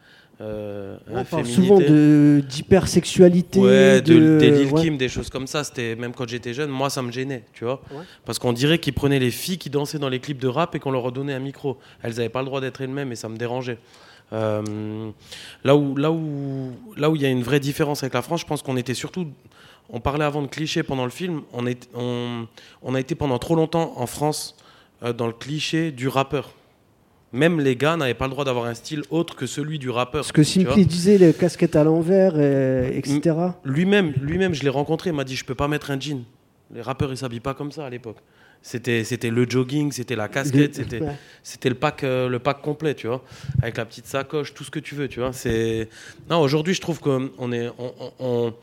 [1.10, 3.60] on parle souvent d'hypersexualité.
[3.60, 5.63] Ouais, de, de, des Lil Kim, des choses comme ça.
[5.63, 7.82] C'était même quand j'étais jeune, moi ça me gênait, tu vois.
[7.91, 8.04] Ouais.
[8.25, 10.80] Parce qu'on dirait qu'ils prenaient les filles qui dansaient dans les clips de rap et
[10.80, 11.77] qu'on leur redonnait un micro.
[12.01, 13.77] Elles n'avaient pas le droit d'être elles-mêmes et ça me dérangeait.
[14.34, 15.12] Euh,
[15.63, 18.41] là où là où là où il y a une vraie différence avec la France,
[18.41, 19.27] je pense qu'on était surtout
[19.89, 21.41] on parlait avant de clichés pendant le film.
[21.51, 22.47] On, est, on,
[22.82, 24.56] on a été pendant trop longtemps en France
[25.04, 26.51] euh, dans le cliché du rappeur.
[27.34, 30.26] Même les gars n'avaient pas le droit d'avoir un style autre que celui du rappeur.
[30.26, 30.44] Ce que.
[30.44, 33.36] Simply disait, les casquettes à l'envers, et- etc.
[33.63, 36.24] Lui-même, lui-même, je l'ai rencontré, il m'a dit je peux pas mettre un jean.
[36.74, 38.17] Les rappeurs ils s'habillent pas comme ça à l'époque.
[38.63, 41.15] C'était, c'était le jogging, c'était la casquette, c'était, ouais.
[41.41, 43.24] c'était le pack, euh, le pack complet, tu vois,
[43.62, 45.34] avec la petite sacoche, tout ce que tu veux, tu vois.
[45.34, 45.89] C'est
[46.30, 48.54] non, aujourd'hui, je trouve qu'on est, on, on- on-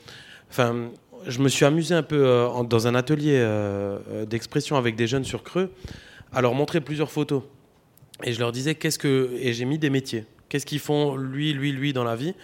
[0.50, 0.90] enfin,
[1.26, 5.24] je me suis amusé un peu euh, dans un atelier euh, d'expression avec des jeunes
[5.24, 5.70] sur Creux,
[6.32, 7.42] à leur montrer plusieurs photos,
[8.24, 11.52] et je leur disais qu'est-ce que, et j'ai mis des métiers, qu'est-ce qu'ils font lui,
[11.52, 12.34] lui, lui dans la vie,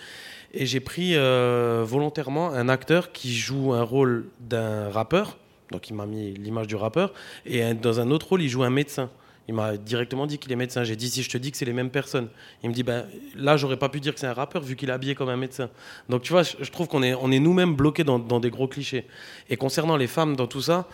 [0.54, 5.36] et j'ai pris euh, volontairement un acteur qui joue un rôle d'un rappeur.
[5.70, 7.12] Donc il m'a mis l'image du rappeur.
[7.44, 9.10] Et dans un autre rôle, il joue un médecin.
[9.48, 10.84] Il m'a directement dit qu'il est médecin.
[10.84, 12.28] J'ai dit si je te dis que c'est les mêmes personnes.
[12.62, 14.88] Il me dit ben là j'aurais pas pu dire que c'est un rappeur vu qu'il
[14.88, 15.68] est habillé comme un médecin.
[16.08, 18.50] Donc tu vois, je, je trouve qu'on est on est nous-mêmes bloqués dans, dans des
[18.50, 19.06] gros clichés.
[19.50, 20.88] Et concernant les femmes dans tout ça,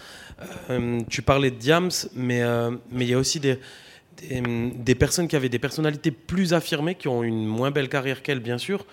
[0.71, 3.59] euh, tu parlais de Diams, mais euh, mais il y a aussi des
[4.17, 4.43] des,
[4.75, 8.41] des personnes qui avaient des personnalités plus affirmées, qui ont une moins belle carrière qu'elle,
[8.41, 8.87] bien sûr.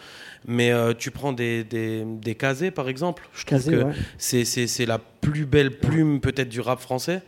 [0.45, 3.27] Mais euh, tu prends des, des, des Kazé, par exemple.
[3.34, 3.93] Je trouve que ouais.
[4.17, 7.21] c'est, la plus belle plume, peut-être, du rap français.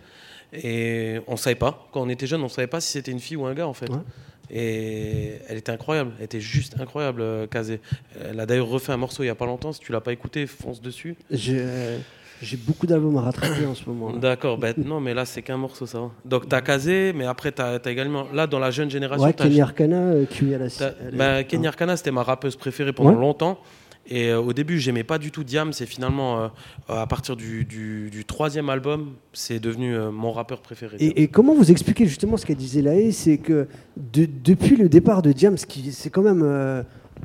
[0.54, 1.88] Et on savait pas.
[1.92, 3.74] Quand on était jeune, on savait pas si c'était une fille ou un gars, en
[3.74, 3.90] fait.
[3.90, 4.00] Ouais.
[4.52, 6.14] Et elle était incroyable.
[6.18, 7.82] Elle était juste incroyable, euh, Kazé.
[8.20, 9.74] Elle a d'ailleurs refait un morceau il y a pas longtemps.
[9.74, 11.16] Si tu l'as pas écouté, fonce dessus.
[11.30, 11.64] J'ai
[12.42, 14.12] j'ai beaucoup d'albums à rattraper en ce moment.
[14.14, 16.12] D'accord, ben non, mais là, c'est qu'un morceau, ça va.
[16.26, 18.26] Donc, t'as Kazé, mais après, t'as as également.
[18.34, 20.68] Là, dans la jeune génération, Ouais, Kenny Arcana, qui à la
[21.14, 23.16] bah, Kenny Arcana, c'était ma rappeuse préférée pendant Ouais.
[23.20, 23.60] longtemps.
[24.12, 25.72] Et euh, au début, j'aimais pas du tout Diam.
[25.72, 26.48] C'est finalement euh,
[26.88, 30.98] à partir du, du- du troisième album, c'est devenu euh, mon rappeur préféré.
[30.98, 31.12] Diam.
[31.16, 34.90] Et, et comment vous expliquez justement ce qu'elle disait Laë C'est que de- depuis le
[34.90, 36.42] départ de Diams, qui c'est quand même.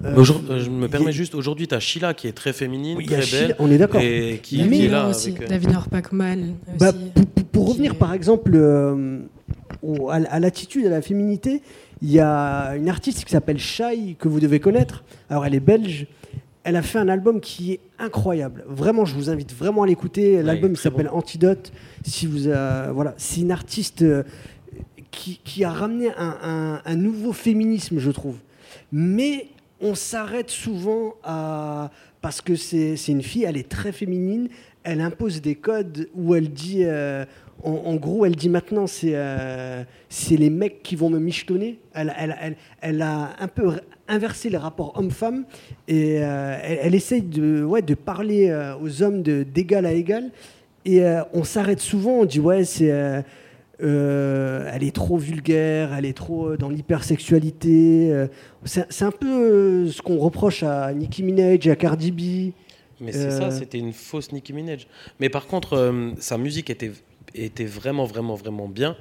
[0.04, 3.06] Euh, euh, je me permets juste, aujourd'hui, tu as Sheila qui est très féminine, Oui,
[3.06, 3.56] très Sheila, belle.
[3.58, 4.00] on est d'accord.
[4.00, 5.08] Et qui, Mais- qui est là.
[5.08, 6.98] aussi, avec, euh, David Pacman Bah, aussi.
[7.34, 9.20] pour, pour- revenir est- par exemple euh,
[9.82, 11.62] au- à, à l'attitude, à la féminité,
[12.02, 15.04] il y a une artiste qui s'appelle Shai, que vous devez connaître.
[15.30, 16.06] Alors elle est belge.
[16.66, 18.64] Elle a fait un album qui est incroyable.
[18.66, 20.42] Vraiment, je vous invite vraiment à l'écouter.
[20.42, 21.72] L'album s'appelle Antidote.
[22.04, 24.02] Si vous, euh, voilà, c'est une artiste
[25.10, 28.36] qui, qui a ramené un, un- un nouveau féminisme, je trouve.
[28.92, 29.48] Mais
[29.80, 31.90] on s'arrête souvent à
[32.24, 34.48] parce que c'est une fille, elle est très féminine.
[34.82, 37.26] Elle impose des codes où elle dit, euh,
[37.62, 41.80] en, gros, elle dit maintenant c'est euh, c'est les mecs qui vont me michetonner.
[41.92, 43.72] Elle, elle, elle, elle a un peu
[44.08, 45.44] inversé les rapports homme-femme
[45.86, 50.30] et euh, elle, essaye de, ouais, de parler aux hommes d'égal à égal.
[50.86, 51.02] Et
[51.34, 52.90] on s'arrête souvent, on dit ouais, c'est.
[53.82, 58.10] Euh, elle est trop vulgaire, elle est trop euh, dans l'hypersexualité.
[58.12, 58.26] euh,
[58.64, 62.52] c'est un peu ce qu'on reproche à Nicki Minaj à Cardi B.
[63.00, 64.86] Mais c'est ça, c'était une fausse Nicki Minaj.
[65.20, 66.92] Mais par contre, sa musique était,
[67.34, 68.96] était vraiment, vraiment, vraiment bien.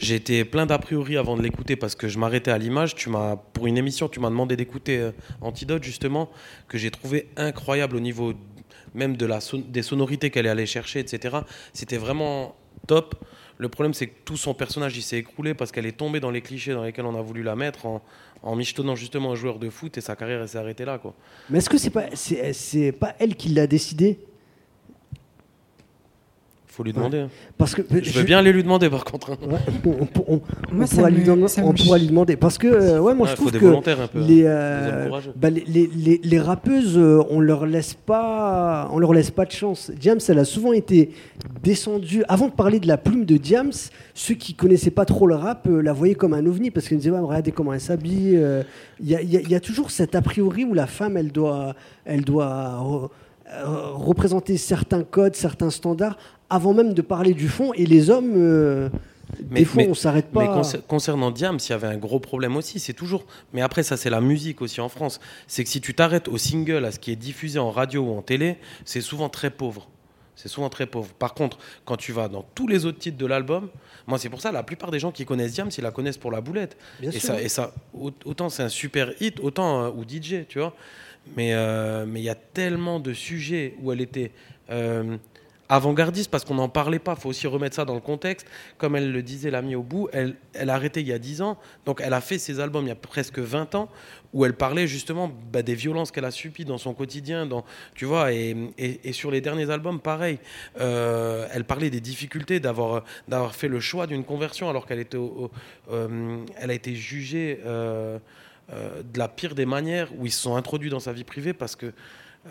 [0.00, 2.94] Été plein d'a priori avant de l'écouter parce que je m'arrêtais à l'image.
[2.96, 5.10] Tu m'as, pour une émission, tu m'as demandé d'écouter
[5.40, 6.28] Antidote, justement,
[6.68, 8.34] que j'ai trouvé incroyable au niveau
[8.94, 11.36] même de la son- des sonorités qu'elle est allée chercher, etc.
[11.72, 12.56] C'était vraiment
[12.86, 13.14] top.
[13.58, 16.30] Le problème, c'est que tout son personnage, il s'est écroulé parce qu'elle est tombée dans
[16.30, 19.70] les clichés dans lesquels on a voulu la mettre en, michetonnant justement un joueur de
[19.70, 21.14] foot et sa carrière, s'est arrêtée là, quoi.
[21.50, 22.08] Mais est-ce que c'est pas
[22.98, 24.18] pas elle qui l'a décidé?
[26.76, 27.24] Faut lui demander.
[27.56, 29.30] Parce que Je veux bien aller lui demander par contre.
[29.32, 29.36] hein.
[29.48, 30.40] Ouais, on, on- on-
[30.72, 32.36] Moi, on ça pourra lui demander- ça on me pourra lui demander.
[32.36, 34.20] Parce que, euh, ouais, moi je trouve que peu.
[34.20, 39.46] les, euh, bah, les, les- rappeuses, euh, on leur laisse pas, on leur laisse pas
[39.46, 39.90] de chance.
[39.98, 41.12] Diams, elle a souvent été
[41.62, 42.24] descendue.
[42.28, 43.72] Avant de parler de la plume de Diams,
[44.14, 46.98] ceux qui connaissaient pas trop le rap euh, la voyaient comme un ovni parce qu'ils
[46.98, 48.36] disaient ouais, regardez comment elle s'habille.
[48.36, 48.62] euh,
[49.00, 52.22] Il y, a, y y toujours cet a priori où la femme, elle doit, elle
[52.22, 53.08] doit euh,
[53.94, 56.16] représenter certains codes, certains standards
[56.50, 57.72] avant même de parler du fond.
[57.74, 58.88] Et les hommes, euh,
[59.50, 60.42] Mais- des fois, mais- on s'arrête pas.
[60.42, 62.78] Mais concer- concernant Diams, il y avait un gros problème aussi.
[62.78, 63.24] C'est toujours.
[63.52, 65.20] Mais après, ça, c'est la musique aussi en France.
[65.46, 68.16] C'est que si tu t'arrêtes au single, à ce qui est diffusé en radio ou
[68.16, 69.88] en télé, c'est souvent très pauvre.
[70.38, 71.12] C'est souvent très pauvre.
[71.18, 73.68] Par contre, quand tu vas dans tous les autres titres de l'album,
[74.06, 76.30] moi, c'est pour ça, la plupart des gens qui connaissent Diams, ils la connaissent pour
[76.30, 76.76] la boulette.
[77.00, 77.22] Bien et, sûr.
[77.22, 77.72] ça, et ça,
[78.24, 80.74] autant c'est un super hit, autant euh, ou DJ, tu vois.
[81.36, 84.30] Mais euh, il y a tellement de sujets où elle était
[84.70, 85.16] euh,
[85.68, 87.14] avant-gardiste parce qu'on n'en parlait pas.
[87.16, 88.46] Il faut aussi remettre ça dans le contexte.
[88.78, 91.42] Comme elle le disait, l'ami au bout, elle, elle a arrêté il y a 10
[91.42, 91.58] ans.
[91.84, 93.88] Donc elle a fait ses albums il y a presque 20 ans
[94.32, 97.48] où elle parlait justement bah, des violences qu'elle a subies dans son quotidien.
[97.94, 100.38] Tu vois, et, et- sur les derniers albums, pareil.
[100.80, 103.02] Euh, elle parlait des difficultés d'avoir,
[103.52, 107.60] fait le choix d'une conversion alors qu'elle euh, a été jugée
[108.72, 111.52] euh, de la pire des manières où ils se sont introduits dans sa vie privée
[111.52, 112.50] parce que euh,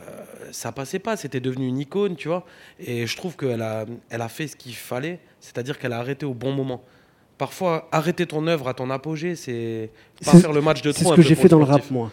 [0.51, 2.45] ça passait pas, c'était devenu une icône, tu vois.
[2.79, 6.25] Et je trouve qu'elle a, elle a fait ce qu'il fallait, c'est-à-dire qu'elle a arrêté
[6.25, 6.83] au bon moment.
[7.37, 9.89] Parfois, arrêter ton œuvre à ton apogée, c'est
[10.23, 11.09] pas C'est- faire le match de C'est trop.
[11.09, 12.09] ce un que j'ai fait dans le rap, moi.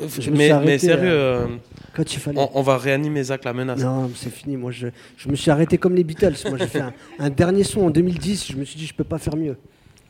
[0.00, 1.46] je suis Mais, sérieux, euh, euh,
[1.94, 2.38] Quand il fallait.
[2.38, 3.80] on, on va réanimer Zach la menace.
[3.80, 4.56] Non, c'est fini.
[4.56, 4.86] Moi, je,
[5.16, 6.34] je me suis arrêté comme les Beatles.
[6.48, 8.52] Moi, j'ai fait un, un dernier son en 2010.
[8.52, 9.56] Je me suis dit, je peux pas faire mieux.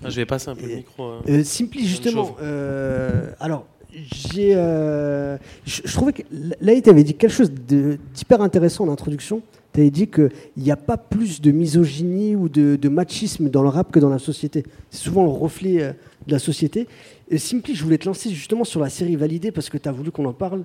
[0.04, 1.04] Ah, je vais passer un peu le micro.
[1.04, 1.20] hein.
[1.28, 2.36] Euh, Simply, justement.
[2.42, 4.52] euh, alors, j'ai.
[4.54, 5.36] euh,
[5.66, 6.22] je, je trouvais que
[6.60, 9.42] là, tu avais dit quelque chose d'hyper intéressant en introduction.
[9.72, 13.62] Tu avais dit qu'il n'y a pas plus de misogynie ou de, de machisme dans
[13.62, 14.64] le rap que dans la société.
[14.90, 15.94] C'est souvent le reflet
[16.26, 16.88] de la société.
[17.30, 19.92] Et Simply, je voulais te lancer justement sur la série Validée parce que tu as
[19.92, 20.64] voulu qu'on en parle.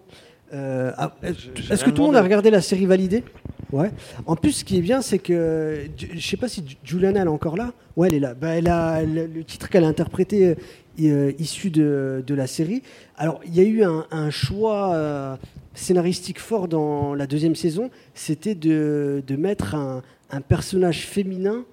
[0.51, 3.23] Ah, Est-ce que tout le monde a regardé la série Validée?
[3.71, 3.91] Ouais.
[4.25, 7.29] En plus, ce qui est bien, c'est que je sais pas si Juliana elle est
[7.29, 7.73] encore là.
[7.95, 8.33] Ouais, elle est là.
[8.33, 10.55] Bah, elle a le, le titre qu'elle a interprété euh,
[11.01, 12.83] euh, issu de, de la série.
[13.17, 15.35] Alors, il y a eu un, un choix euh,
[15.73, 17.89] scénaristique fort dans la deuxième saison.
[18.13, 21.65] C'était de, de mettre un, un personnage féminin,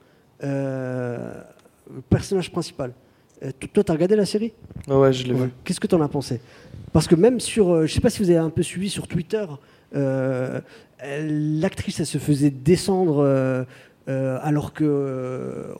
[0.42, 1.34] euh,
[2.08, 2.92] personnage principal.
[3.72, 4.52] Toi, t'as regardé la série?
[4.88, 5.46] Ouais, je l'ai Ouais.
[5.46, 5.50] vu.
[5.64, 6.40] Qu'est-ce que tu en as pensé?
[6.92, 9.44] Parce que même sur, je sais pas si vous avez un peu suivi sur Twitter,
[9.92, 13.64] l'actrice, elle se faisait descendre euh,
[14.08, 15.74] euh, alors que, euh,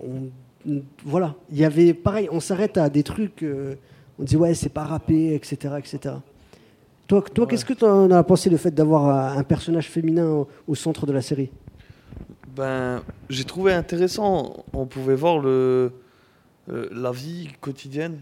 [1.05, 3.75] voilà, il y avait, pareil, on s'arrête à des trucs, euh,
[4.18, 6.14] on dit ouais, c'est pas râpé, etc., etc.
[7.09, 10.46] Toi, toi qu'est-ce que tu en as pensé le fait d'avoir euh, un personnage féminin
[10.66, 11.51] au, centre de la série?
[12.55, 14.64] Ben, j'ai trouvé intéressant.
[14.72, 15.90] On pouvait voir euh,
[16.68, 18.20] la vie quotidienne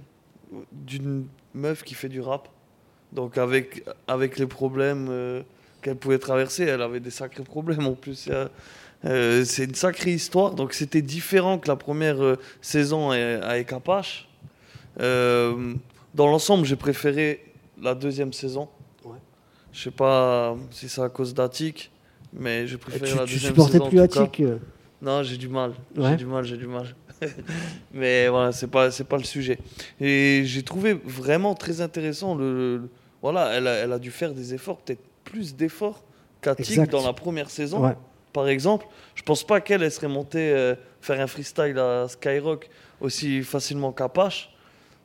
[0.72, 2.48] d'une meuf qui fait du rap.
[3.12, 5.42] Donc avec, avec les problèmes euh,
[5.82, 8.28] qu'elle pouvait traverser, elle avait des sacrés problèmes en plus.
[9.04, 10.54] Euh, c'est une sacrée histoire.
[10.54, 13.16] Donc c'était différent que la première euh, saison à-
[13.46, 14.28] avec Apache.
[15.00, 15.74] Euh,
[16.14, 17.44] dans l'ensemble, j'ai préféré
[17.80, 18.68] la deuxième saison.
[19.04, 19.16] Ouais.
[19.72, 21.90] Je sais pas si c'est à cause d'Attic,
[22.32, 23.84] mais j'ai Tu, préféré la tu deuxième supportais saison.
[23.84, 24.20] en plus tout cas.
[24.22, 24.58] Attic euh,
[25.00, 25.72] Non, j'ai du mal.
[25.96, 26.10] Ouais.
[26.10, 26.94] J'ai du mal, j'ai du mal.
[27.94, 29.58] Mais voilà, c'est pas, c'est pas le sujet.
[30.00, 32.34] Et j'ai trouvé vraiment très intéressant.
[32.34, 32.88] Le, le-
[33.22, 36.02] voilà, elle a, elle a dû faire des efforts, peut-être plus d'efforts
[36.58, 36.90] Exact.
[36.90, 37.84] dans la première saison.
[37.84, 37.96] Ouais.
[38.32, 42.68] Par exemple, je pense pas qu'elle elle serait montée euh, faire un freestyle à Skyrock
[43.00, 44.50] aussi facilement qu'Apache,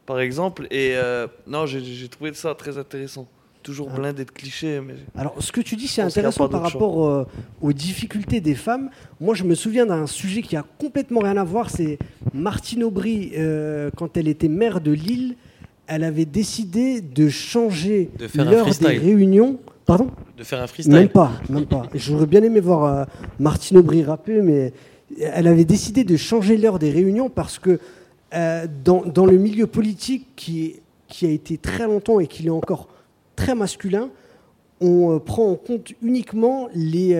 [0.05, 0.67] par exemple.
[0.71, 3.27] Et euh, non, j'ai, trouvé ça très intéressant.
[3.63, 3.95] Toujours Ah.
[3.95, 7.25] blindé de clichés, mais Alors, ce que tu dis, c'est intéressant par rapport euh,
[7.61, 8.91] aux difficultés des femmes.
[9.19, 11.71] Moi, je me souviens d'un sujet qui a complètement rien à voir.
[11.71, 11.97] C'est
[12.31, 15.35] Martine Aubry, euh, quand elle était maire de Lille,
[15.87, 19.59] elle avait décidé de changer De l'heure des réunions.
[19.85, 20.93] Pardon De faire un freestyle.
[20.93, 21.83] Même pas, même pas.
[21.93, 23.05] J'aurais bien aimé voir euh,
[23.39, 24.73] Martine Aubry rapper, mais
[25.19, 27.79] elle avait décidé de changer l'heure des réunions parce que
[28.33, 32.47] euh, dans, dans le milieu politique qui, est- qui a été très longtemps et qui
[32.47, 32.87] est encore
[33.35, 34.09] très masculin,
[34.81, 37.15] on euh, prend en compte uniquement les,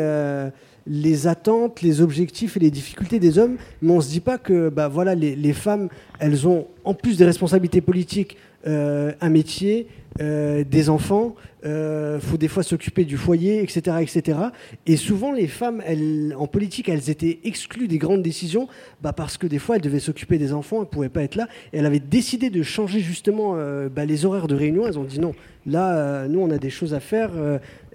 [0.88, 4.40] les attentes, les objectifs et les difficultés des hommes, mais on ne se dit pas
[4.40, 9.88] que bah, voilà, les, les femmes, elles ont, en plus des responsabilités politiques, un métier,
[10.22, 14.40] euh, des enfants, il faut des fois s'occuper du foyer, etc., etc.
[14.86, 18.68] Et souvent, les femmes, elles, en politique, elles étaient exclues des grandes décisions
[19.02, 21.36] bah, parce que des fois, elles devaient s'occuper des enfants, elles ne pouvaient pas être
[21.36, 21.48] là.
[21.74, 24.88] Et elles avaient décidé de changer justement euh, bah, les horaires de réunion.
[24.88, 25.34] Elles ont dit non,
[25.66, 27.32] là, euh, nous, on a des choses à faire,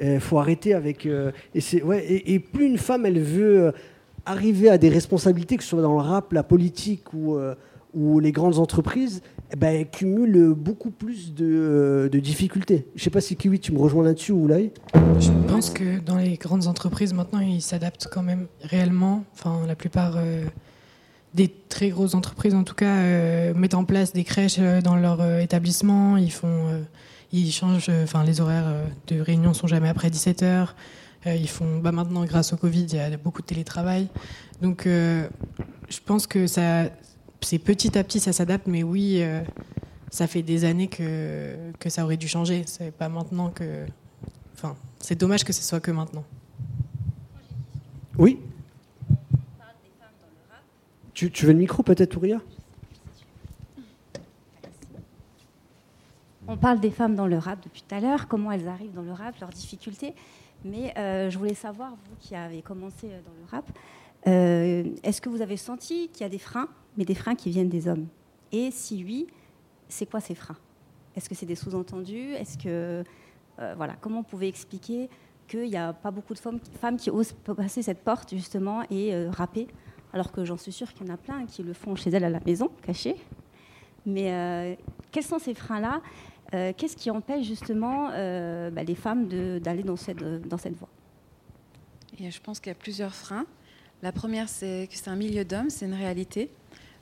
[0.03, 1.07] il faut arrêter avec...
[1.07, 3.67] euh, et, ouais, et, plus une femme, elle veut...
[3.67, 3.73] euh,
[4.27, 7.55] arriver à des responsabilités, que ce soit dans le rap, la politique ou, euh,
[7.95, 9.23] ou les grandes entreprises,
[9.57, 12.87] ben, cumulent beaucoup plus de, euh, difficultés.
[12.95, 14.59] Je ne sais pas si Kiwi, tu me rejoins là-dessus ou là.
[15.19, 19.25] Je pense que dans les grandes entreprises, maintenant, ils s'adaptent quand même réellement.
[19.33, 20.45] Enfin, la plupart euh,
[21.35, 26.17] des très grosses entreprises, en tout cas, mettent en place des crèches dans leur établissement.
[26.17, 26.67] Ils font,
[27.33, 27.91] ils changent.
[28.03, 28.75] Enfin, les horaires
[29.09, 30.69] de réunion sont jamais après 17 h
[31.27, 34.09] ils font, bah maintenant, grâce au Covid, il y a beaucoup de télétravail.
[34.63, 36.85] Donc, je pense que ça,
[37.41, 39.43] c'est petit à petit, ça s'adapte, mais oui, euh,
[40.11, 42.65] ça fait des années que, que ça aurait dû changer.
[42.67, 43.87] C'est pas maintenant que.
[44.55, 46.25] Enfin, c'est dommage que ce soit que maintenant.
[48.19, 48.39] Oui
[51.15, 52.41] tu, tu veux le micro peut-être, Ouria?
[56.49, 59.03] On parle des femmes dans le rap depuis tout à l'heure, comment elles arrivent dans
[59.03, 60.15] le rap, leurs difficultés.
[60.65, 63.71] Mais euh, je voulais savoir, vous qui avez commencé euh, dans le rap,
[64.25, 67.69] est-ce que vous avez senti qu'il y a des freins mais des freins qui viennent
[67.69, 68.07] des hommes?
[68.53, 69.27] Et si oui,
[69.89, 70.57] c'est quoi ces freins?
[71.17, 72.33] Est-ce que c'est des sous-entendus?
[72.35, 73.05] Est-ce que
[73.61, 75.09] euh, voilà, comment vous pouvez expliquer
[75.49, 79.15] qu'il n'y a pas beaucoup de femmes, femmes, qui osent passer cette porte justement et
[79.15, 79.67] euh, rapper,
[80.13, 82.25] alors que j'en suis sûre qu'il y en a plein qui le font chez elles
[82.25, 83.17] à la maison, cachés.
[84.07, 84.75] Mais euh,
[85.11, 86.01] quels sont ces freins-là?
[86.53, 89.29] Qu'est-ce qui empêche justement bah, les femmes
[89.61, 90.89] d'aller dans cette, dans cette voie?
[92.19, 93.47] Je pense qu'il y a plusieurs freins.
[94.03, 96.51] La première, c'est que c'est un milieu d'hommes, c'est une réalité.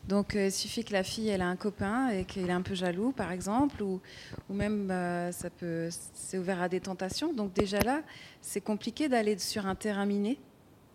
[0.09, 2.63] Donc euh, il suffit que la fille elle a un copain et qu'il est un
[2.63, 4.01] peu jaloux par exemple ou,
[4.49, 7.33] même bah, ça peut c'est ouvert à des tentations.
[7.33, 8.03] Donc déjà là
[8.41, 10.41] c'est compliqué d'aller sur un terrain miné.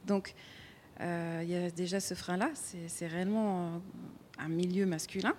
[0.07, 0.33] Donc
[0.99, 2.49] euh, il y a déjà ce frein là.
[2.87, 3.81] C'est réellement
[4.39, 5.35] un milieu masculin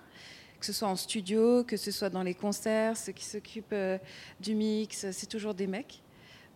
[0.60, 3.98] que ce soit en studio, que ce soit dans les concerts, ceux qui s'occupent euh,
[4.40, 6.02] du mix, c'est toujours des mecs.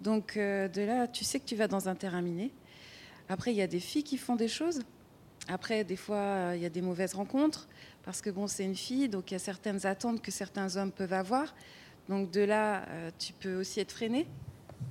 [0.00, 2.52] Donc de là, tu sais que tu vas dans un terrain miné.
[3.28, 4.82] Après, il y a des filles qui font des choses.
[5.48, 7.68] Après, des fois, il y a des mauvaises rencontres,
[8.04, 10.92] parce que bon, c'est une fille, donc il y a certaines attentes que certains hommes
[10.92, 11.54] peuvent avoir.
[12.08, 14.26] Donc de là, euh, tu peux aussi être freiné.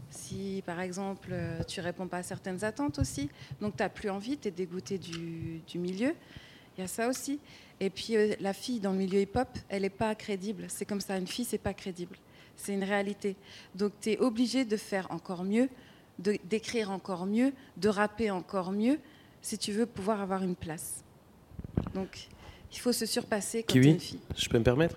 [0.10, 3.30] Si, par exemple, euh, tu réponds pas à certaines attentes aussi,
[3.62, 6.13] donc tu n'as plus envie, tu es dégoûté du, milieu.
[6.78, 7.39] Il y a ça aussi.
[7.80, 10.65] Et puis, euh, la fille dans le milieu hip-hop, elle n'est pas crédible.
[10.69, 12.17] C'est comme ça, une fille, c'est pas crédible.
[12.56, 13.36] C'est une réalité.
[13.76, 15.69] Donc, tu es obligé de faire encore mieux,
[16.20, 19.00] d'écrire encore mieux, de rapper encore mieux,
[19.42, 21.04] si tu veux pouvoir avoir une place.
[21.94, 22.28] Donc,
[22.74, 24.20] il faut se surpasser quand Kiwi, une fille.
[24.36, 24.96] Je peux me permettre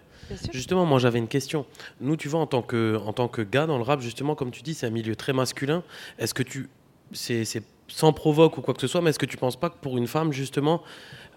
[0.52, 1.66] Justement, moi j'avais une question.
[2.00, 4.50] Nous, tu vois, en tant, que, en tant que gars dans le rap, justement, comme
[4.50, 5.82] tu dis, c'est un milieu très masculin.
[6.18, 6.68] Est-ce que tu.
[7.12, 7.44] C'est
[7.88, 9.98] sans provoque ou quoi que ce soit, mais est-ce que tu penses pas que pour
[9.98, 10.80] une femme, justement,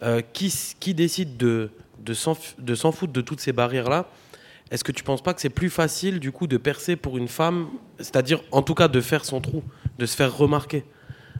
[0.04, 2.36] euh, qui, qui décide de, de s'en
[2.92, 4.08] foutre de toutes ces barrières-là,
[4.74, 7.28] est-ce que tu penses pas que c'est plus facile, du coup, de percer pour une
[7.28, 7.68] femme,
[8.00, 9.62] c'est-à-dire, en tout cas, de faire son trou,
[10.00, 10.84] de se faire remarquer?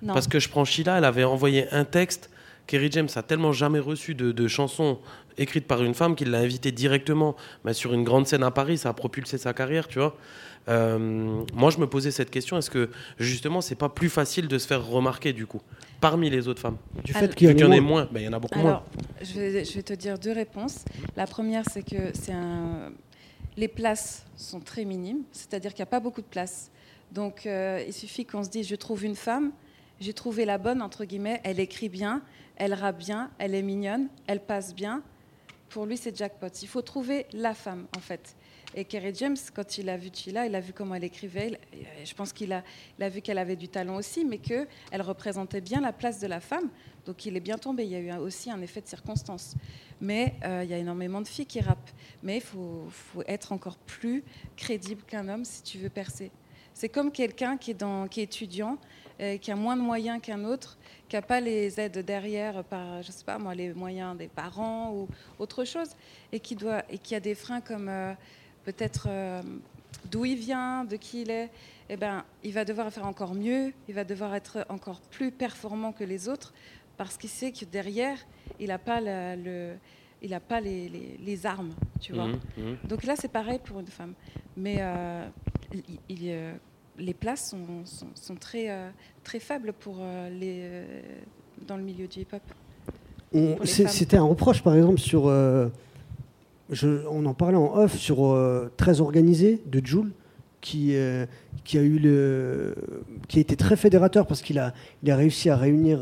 [0.06, 2.30] Parce que je prends Sheila, elle avait envoyé un texte.
[2.68, 5.00] Kerry James a tellement jamais reçu de, chansons
[5.40, 8.78] écrites par une femme qu'il l'a invité directement mais sur une grande scène à Paris.
[8.78, 10.16] Ça a propulsé sa carrière, tu vois.
[10.70, 14.60] Euh, moi, je me posais cette question est-ce que justement, c'est pas plus facile de
[14.60, 15.62] se faire remarquer du coup
[16.00, 16.78] parmi les autres femmes?
[17.04, 18.84] Du fait qu'il y, en ait moins, ben, il y en a beaucoup moins.
[19.22, 20.86] Je vais, je vais, te dire deux réponses.
[21.18, 22.92] La première, c'est que c'est un...
[23.58, 26.72] les places sont très minimes, c'est-à-dire qu'il n'y a pas beaucoup de places.
[27.12, 29.52] Donc, euh, il suffit qu'on se dise je trouve une femme
[30.04, 32.22] j'ai trouvé la bonne, entre guillemets, elle écrit bien,
[32.58, 35.02] elle rappe bien, elle est mignonne, elle passe bien.
[35.70, 36.48] Pour lui, c'est jackpot.
[36.62, 38.36] Il faut trouver la femme, en fait.
[38.76, 41.60] Et Kerry James, quand il a vu Chila, il a vu comment elle écrivait.
[42.04, 42.64] Je pense qu'il a,
[43.00, 44.68] a, vu qu'elle avait du talent aussi, mais qu'elle
[45.02, 46.70] représentait bien la place de la femme.
[47.06, 47.84] Donc il est bien tombé.
[47.84, 49.56] Il y a eu aussi un effet de circonstance.
[50.02, 51.92] Mais euh, il y a énormément de filles qui rappent.
[52.24, 52.88] Mais il faut,
[53.28, 54.24] être encore plus
[54.58, 56.32] crédible qu'un homme si tu veux percer.
[56.74, 58.80] C'est comme quelqu'un qui, est étudiant
[59.22, 63.04] euh, qui a moins de moyens qu'un autre, qui n'a pas les aides derrière par,
[63.04, 65.08] je sais pas moi, les moyens des parents ou
[65.38, 65.90] autre chose,
[66.32, 68.14] et qui, doit, et qui a des freins comme euh,
[68.66, 69.42] peut-être euh,
[70.12, 71.50] d'où il vient, de qui il est,
[71.90, 75.92] eh ben, il va devoir faire encore mieux, il va devoir être encore plus performant
[75.92, 76.54] que les autres,
[76.98, 78.18] parce qu'il sait que derrière,
[78.60, 79.74] il n'a pas le,
[80.22, 82.28] il n'a pas les, les, armes, tu vois.
[82.28, 82.88] Mmh, mmh.
[82.88, 84.14] Donc là, c'est pareil pour une femme.
[84.56, 84.82] Mais
[85.74, 86.54] il, il,
[86.98, 88.90] les places sont, sont, très, euh,
[89.24, 91.02] très faibles pour euh, les, euh,
[91.68, 92.42] dans le milieu du hip-hop.
[93.66, 95.24] C'était un reproche, par exemple, sur.
[96.74, 98.38] Je, on en parlait en off sur
[98.78, 100.12] Très Organisé de Joule,
[100.62, 100.96] qui,
[101.64, 102.76] qui, a eu le,
[103.28, 104.74] qui a été très fédérateur parce qu'il a,
[105.06, 106.02] réussi à réunir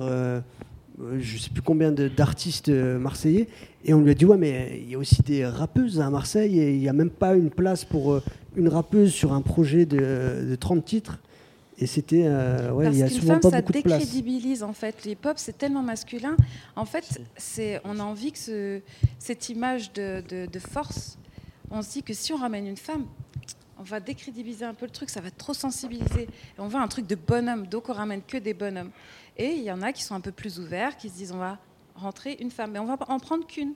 [1.19, 3.47] je ne sais plus combien d'artistes marseillais,
[3.84, 6.59] et on lui a dit ouais mais il y a aussi des rappeuses à Marseille
[6.59, 8.22] et il n'y a même pas une place pour
[8.55, 11.19] une rappeuse sur un projet de, 30 titres.
[11.82, 13.82] Et c'était, euh, ouais, Parce il y a qu'une souvent femme, pas ça beaucoup de
[13.82, 14.00] place.
[14.00, 15.04] décrédibilise en fait.
[15.04, 16.38] Le hip-hop, c'est tellement masculin.
[16.76, 18.82] En fait, c'est, on a envie que ce-
[19.18, 21.18] cette image de, de- de force,
[21.72, 23.06] on se dit que si on ramène une femme,
[23.80, 26.24] on va décrédibiliser un peu le truc, ça va trop sensibiliser.
[26.24, 28.92] Et on veut un truc de bonhomme, donc on ramène que des bonhommes.
[29.38, 31.40] Et il y en a qui sont un peu plus ouverts, qui se disent on
[31.40, 31.58] va
[31.96, 33.74] rentrer une femme, mais on va en prendre qu'une.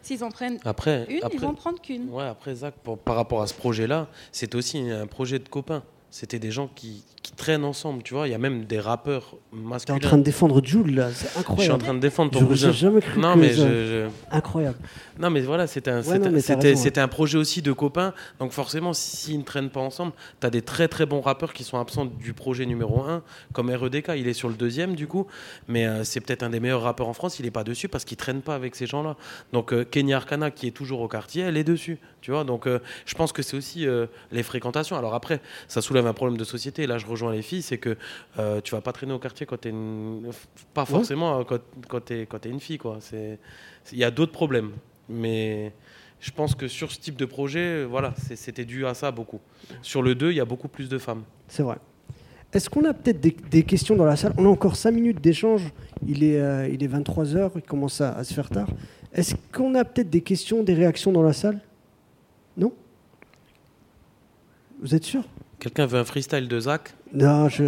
[0.00, 2.08] S'ils en prennent Après, une, après, ils vont en prendre qu'une.
[2.08, 5.82] Ouais, après Zach, pour- par rapport à ce projet-là, c'était aussi un projet de copains.
[6.10, 8.26] C'était des gens qui, qui traînent ensemble, tu vois.
[8.26, 9.96] Il y a même des rappeurs T'es masculins.
[9.96, 11.78] en train de défendre Jules là, c'est Je suis en incroyable.
[11.82, 12.72] train de défendre ton cousin.
[12.72, 14.78] jamais cru Non, que mais je- je, Incroyable.
[15.20, 16.02] Non, mais voilà, c'était un, Ouais,
[16.40, 17.04] c'était- t'as ouais.
[17.04, 18.12] un projet aussi de copains.
[18.40, 21.62] Donc, forcément, s'ils ne traînent pas ensemble, tu as des très très bons rappeurs qui
[21.62, 24.10] sont absents du projet numéro 1, comme REDK.
[24.16, 25.26] Il est sur le deuxième, du coup.
[25.68, 27.38] Mais euh, c'est peut-être un des meilleurs rappeurs en France.
[27.38, 29.16] Il n'est pas dessus parce qu'il traîne pas avec ces gens-là.
[29.52, 31.98] Donc, euh, Kenya Arcana, qui est toujours au quartier, elle est dessus.
[32.20, 33.86] Tu vois, donc euh, je pense que c'est aussi
[34.30, 34.96] les fréquentations.
[34.96, 36.86] Alors, après, ça soulève un problème de société.
[36.86, 37.96] Là, je rejoins les filles c'est que
[38.38, 40.30] euh, tu vas pas traîner au quartier quand tu es une.
[40.74, 42.98] Pas forcément euh, quand, quand tu es, une fille, quoi.
[43.00, 43.38] C'est-
[43.92, 44.72] Il y a d'autres problèmes.
[45.08, 45.72] Mais
[46.20, 49.40] je pense que sur ce type de projet, voilà, c'est- c'était dû à ça beaucoup.
[49.82, 51.22] Sur le 2, il y a beaucoup plus de femmes.
[51.48, 51.78] C'est vrai.
[52.52, 54.34] Est-ce qu'on a peut-être des, des questions dans la salle?
[54.36, 55.72] On a encore 5 minutes d'échange.
[56.06, 58.68] Il est, euh, il est 23h, il commence à, à se faire tard.
[59.14, 61.60] Est-ce qu'on a peut-être des questions, des réactions dans la salle?
[62.56, 62.72] Non?
[64.80, 65.24] Vous êtes sûr?
[65.62, 66.92] Quelqu'un veut un freestyle de Zach?
[67.14, 67.62] Non, je.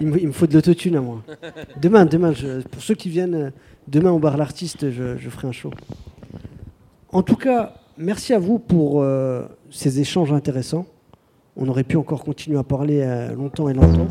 [0.00, 1.22] Il me, il me faut de l'autotune à moi.
[1.80, 3.50] Demain, demain, je- pour ceux qui viennent, euh,
[3.86, 5.70] demain au bar L'Artiste, je, je ferai un show.
[7.10, 10.84] En tout cas, merci à vous pour euh, ces échanges intéressants.
[11.56, 14.08] On aurait pu encore continuer à parler euh, longtemps et longtemps.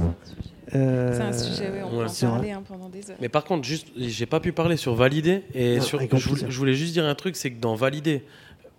[0.73, 3.17] Euh, C'est un sujet, oui, on peut ouais, en parler hein, pendant des heures.
[3.21, 5.43] Mais par contre, juste, j'ai pas pu parler sur valider.
[5.53, 6.49] Et Ah, sur, je, voulais, plaisir.
[6.49, 8.23] je voulais juste dire un truc, c'est que dans valider,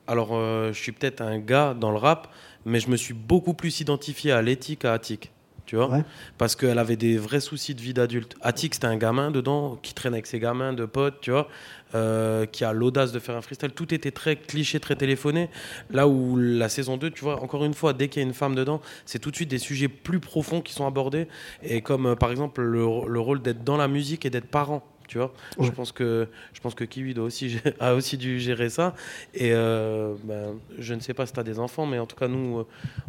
[0.07, 2.33] alors euh, je suis peut-être un gars dans le rap,
[2.67, 5.31] mais je me suis beaucoup plus identifié à l'éthique qu'à Attic.
[5.67, 6.05] Tu vois Ouais.
[6.39, 8.37] Parce qu'elle avait des vrais soucis de vie d'adulte.
[8.41, 11.49] Attic, c'était un gamin dedans qui traîne avec ses gamins de potes, tu vois,
[11.95, 13.73] euh, qui a l'audace de faire un freestyle.
[13.73, 15.51] Tout était très cliché, très téléphoné.
[15.91, 18.35] Là où la saison 2, tu vois, encore une fois, dès qu'il y a une
[18.35, 21.27] femme dedans, c'est tout de suite des sujets plus profonds qui sont abordés.
[21.63, 24.85] Et comme euh, par exemple le, le rôle d'être dans la musique et d'être parent.
[25.09, 28.69] Tu vois, je pense que je pense que Kiwi doit aussi a aussi dû gérer
[28.69, 28.95] ça.
[29.35, 32.17] Et euh, ben, je ne sais pas si tu as des enfants, mais en tout
[32.17, 32.67] cas nous, euh,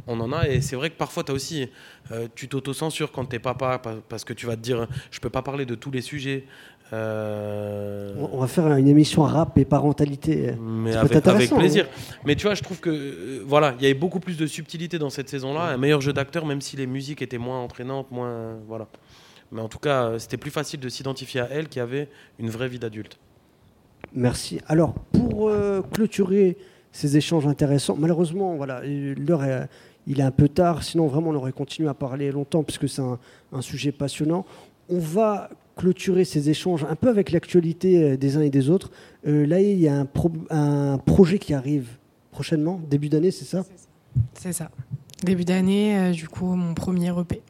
[0.08, 0.48] on en a.
[0.48, 1.70] Et c'est vrai que parfois tu as aussi,
[2.12, 5.30] euh, tu t'auto-censures quand t'es papa pa- parce que tu vas te dire, je peux
[5.30, 6.46] pas parler de tous les sujets.
[6.94, 10.54] Euh, On va faire une émission rap et parentalité.
[10.62, 11.88] mais avec, avec plaisir.
[12.26, 14.98] Mais tu vois, je trouve que euh, voilà, il y avait beaucoup plus de subtilité
[14.98, 18.56] dans cette saison-là, un meilleur jeu d'acteur, même si les musiques étaient moins entraînantes, moins
[18.68, 18.88] voilà.
[19.52, 22.50] Mais en tout cas, euh, c'était plus facile de s'identifier à elle qui avait une
[22.50, 23.18] vraie vie d'adulte.
[24.14, 24.60] Merci.
[24.68, 26.58] Alors, pour euh, clôturer
[26.92, 29.68] ces échanges intéressants, malheureusement, voilà, euh, l'heure est,
[30.08, 33.02] il est un peu tard, sinon vraiment on aurait continué à parler longtemps puisque c'est
[33.02, 33.20] un,
[33.54, 34.46] un sujet passionnant.
[34.90, 38.90] On va clôturer ces échanges un peu avec l'actualité euh, des uns et des autres.
[39.28, 41.88] Euh, là, il y a un, pro- un projet qui arrive
[42.32, 43.64] prochainement, début d'année, c'est ça?
[44.34, 44.72] C'est ça.
[45.24, 47.42] Début d'année, euh, du coup, mon premier EP.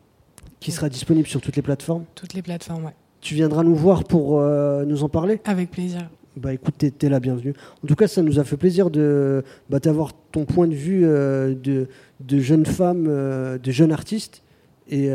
[0.60, 2.06] Qui sera disponible sur toutes les plateformes.
[2.16, 2.96] Toutes les plateformes, ouais.
[3.22, 6.10] Tu viendras nous voir pour euh, nous en parler Avec plaisir.
[6.36, 7.54] Bah écoute, t'es, t'es la bienvenue.
[7.84, 11.04] En tout cas, ça nous a fait plaisir de bah, d'avoir ton point de vue
[11.04, 11.88] euh, de,
[12.20, 14.44] de jeune femme, euh, de jeune artiste.
[14.90, 15.10] Et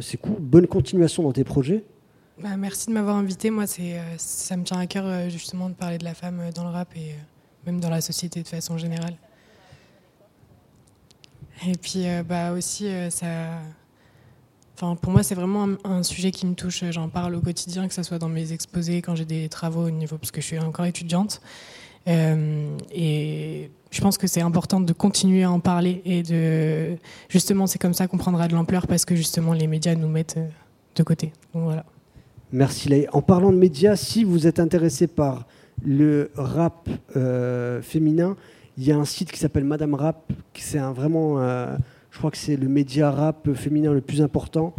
[0.00, 0.36] c'est cool.
[0.38, 1.82] Bonne continuation dans tes projets.
[2.40, 3.50] Bah, merci de m'avoir invité.
[3.50, 6.70] Moi, c'est, ça me tient à cœur justement de parler de la femme dans le
[6.70, 7.16] rap et
[7.66, 9.14] même dans la société de façon générale.
[11.66, 13.26] Et puis, bah aussi, ça.
[14.74, 16.82] Enfin, pour moi, c'est vraiment un, sujet qui me touche.
[16.90, 19.90] J'en parle au quotidien, que ce soit dans mes exposés, quand j'ai des travaux au
[19.90, 21.40] niveau, parce que je suis encore étudiante.
[22.08, 26.96] Euh, et je pense que c'est important de continuer à en parler et de
[27.28, 30.36] justement, c'est comme ça qu'on prendra de l'ampleur parce que justement, les médias nous mettent
[30.38, 30.48] euh,
[30.96, 31.32] de côté.
[31.52, 31.84] Voilà.
[32.50, 33.06] Merci Leï.
[33.12, 35.46] En parlant de médias, si vous êtes intéressé par
[35.84, 38.36] le rap euh, féminin,
[38.76, 40.32] il y a un site qui s'appelle Madame Rap.
[40.52, 41.38] qui C'est un vraiment,
[42.12, 44.74] je crois que c'est le média rap féminin le plus important.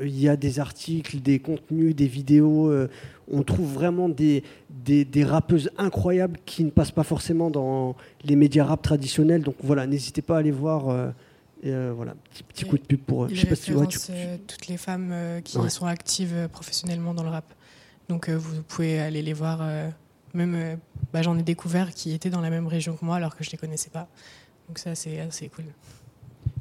[0.00, 2.68] Euh, Il y a des articles, des contenus, des vidéos.
[2.70, 2.88] euh,
[3.30, 8.34] on trouve vraiment des, des, des rappeuses incroyables qui ne passent pas forcément dans les
[8.36, 9.42] médias rap traditionnels.
[9.42, 10.88] Donc voilà, n'hésitez pas à aller voir.
[10.88, 11.10] euh,
[11.62, 13.24] et, euh, voilà, petit, petit coup de pub pour.
[13.24, 13.28] eux.
[13.30, 15.68] Il Je sais pas si tu- référence euh, toutes les femmes euh, qui Ouais.
[15.68, 17.52] sont actives professionnellement dans le rap.
[18.08, 19.60] Donc vous pouvez aller les voir.
[20.34, 20.78] même,
[21.12, 23.50] bah, j'en ai découvert qui étaient dans la même région que moi alors que je
[23.50, 24.08] les connaissais pas.
[24.68, 25.64] Donc ça, c'est assez cool.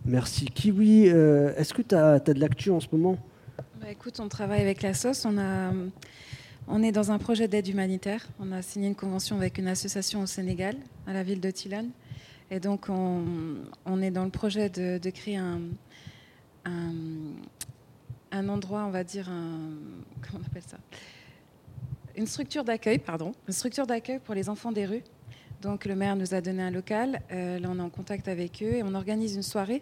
[0.06, 0.46] Merci.
[0.46, 3.18] Kiwi, euh, est-ce que tu as, de l'actu en ce moment?
[3.82, 5.26] Bah, écoute, on travaille avec la sauce.
[5.26, 5.74] On, a,
[6.68, 8.26] on est dans un projet d'aide humanitaire.
[8.40, 11.90] On a signé une convention avec une association au Sénégal, à la ville de Tilane.
[12.52, 13.26] Et donc, on,
[13.86, 15.60] on est dans le projet de, créer un,
[18.32, 20.78] un, endroit, on va dire, comment on appelle ça?
[22.16, 25.04] Une structure d'accueil, pardon, une structure d'accueil pour les enfants des rues.
[25.62, 28.76] Donc le maire nous a donné un local, là on est en contact avec eux
[28.76, 29.82] et on organise une soirée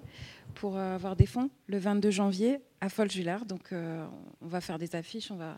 [0.53, 3.45] pour avoir des fonds le 22 janvier à Folle-Jullard.
[3.45, 5.57] Donc on va faire des affiches, on va,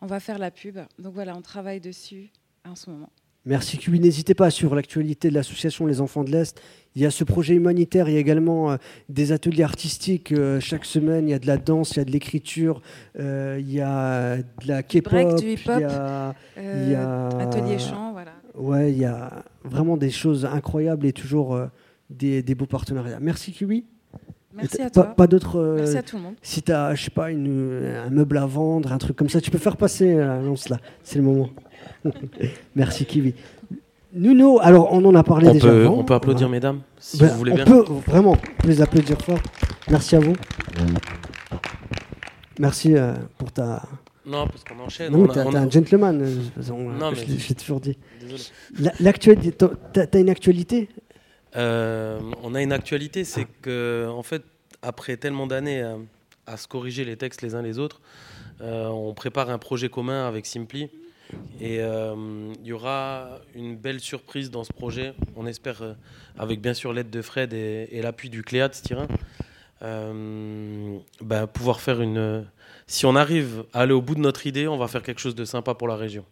[0.00, 0.78] on va faire la pub.
[0.98, 2.30] Donc voilà, on travaille dessus
[2.64, 3.10] en ce moment.
[3.46, 4.00] Merci Cubi.
[4.00, 6.62] N'hésitez pas sur l'actualité de l'association Les Enfants de l'Est.
[6.94, 8.76] Il y a ce projet humanitaire, il y a également euh,
[9.10, 11.28] des ateliers artistiques euh, chaque semaine.
[11.28, 12.80] Il y a de la danse, il y a de l'écriture,
[13.18, 15.80] euh, il y a de la K-pop, il
[16.90, 18.32] y a, atelier chant, voilà.
[18.56, 21.58] Ouais, il y a vraiment des choses incroyables et toujours
[22.10, 23.18] des, beaux partenariats.
[23.20, 23.84] Merci Kiwi.
[24.52, 25.04] Merci à toi.
[25.04, 25.74] Pas, d'autres.
[25.76, 26.34] Merci à tout le monde.
[26.40, 29.50] Si tu as, je sais pas, un meuble à vendre, un truc comme ça, tu
[29.50, 30.78] peux faire passer l'annonce là.
[31.02, 31.50] C'est le moment.
[32.76, 33.34] Merci Kiwi.
[34.14, 35.68] Nuno, alors on en a parlé déjà.
[35.90, 37.64] On peut applaudir mesdames, si ben, vous voulez on bien.
[37.64, 39.40] Peut vraiment les applaudir fort.
[39.90, 40.34] Merci à vous.
[42.60, 43.82] Merci euh, pour ta.
[44.26, 45.12] Non, parce qu'on enchaîne.
[45.12, 46.22] Non, t'es un gentleman.
[46.22, 47.98] Euh, non, mais je, l'ai toujours dit.
[49.00, 50.88] L'actualité, t'as une actualité?
[51.56, 54.42] Euh, On a une actualité, c'est que en fait,
[54.82, 55.82] après tellement d'années
[56.46, 58.00] à, se corriger les textes les uns les autres,
[58.60, 60.90] on prépare un projet commun avec Simply
[61.60, 65.14] et euh, il y aura une belle surprise dans ce projet.
[65.36, 65.94] On espère, euh,
[66.38, 69.06] avec bien sûr l'aide de Fred et, l'appui du Cléat de Styrin,
[69.82, 72.44] euh, bah, pouvoir faire une.
[72.86, 75.34] Si on arrive à aller au bout de notre idée, on va faire quelque chose
[75.34, 76.24] de sympa pour la région.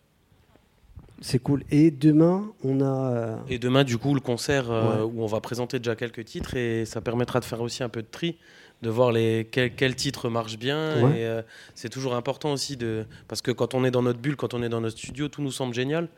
[1.21, 1.63] C'est cool.
[1.71, 3.39] Et demain, on a.
[3.49, 7.01] Et demain, du coup, le concert où on va présenter déjà quelques titres et ça
[7.01, 8.37] permettra de faire aussi un peu de tri
[8.83, 10.99] de voir les, quel, titre marche bien.
[11.15, 11.43] Et euh,
[11.75, 13.05] c'est toujours important aussi de.
[13.29, 15.41] Parce que quand on est dans notre bulle, quand on est dans notre studio, tout
[15.41, 16.09] nous semble génial.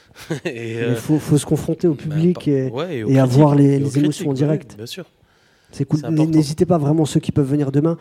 [0.44, 2.72] et, Il faut, faut, se confronter au bah, public et,
[3.08, 4.76] et, avoir les, les émotions en direct.
[4.76, 5.04] bien sûr.
[5.70, 6.00] C'est cool.
[6.08, 7.98] N'hésitez pas vraiment, ceux qui peuvent venir demain.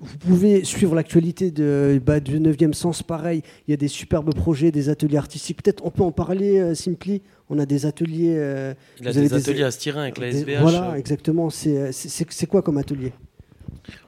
[0.00, 3.42] Vous pouvez suivre l'actualité de, bah, du 9e sens, pareil.
[3.66, 5.62] Il y a des superbes projets, des ateliers artistiques.
[5.62, 7.22] Peut-être on peut en parler, euh, Simply.
[7.48, 8.36] On a des ateliers.
[8.36, 10.60] Euh, Il a des ateliers à Styrin avec la SBH.
[10.60, 11.48] Voilà, exactement.
[11.50, 13.12] C'est quoi comme atelier?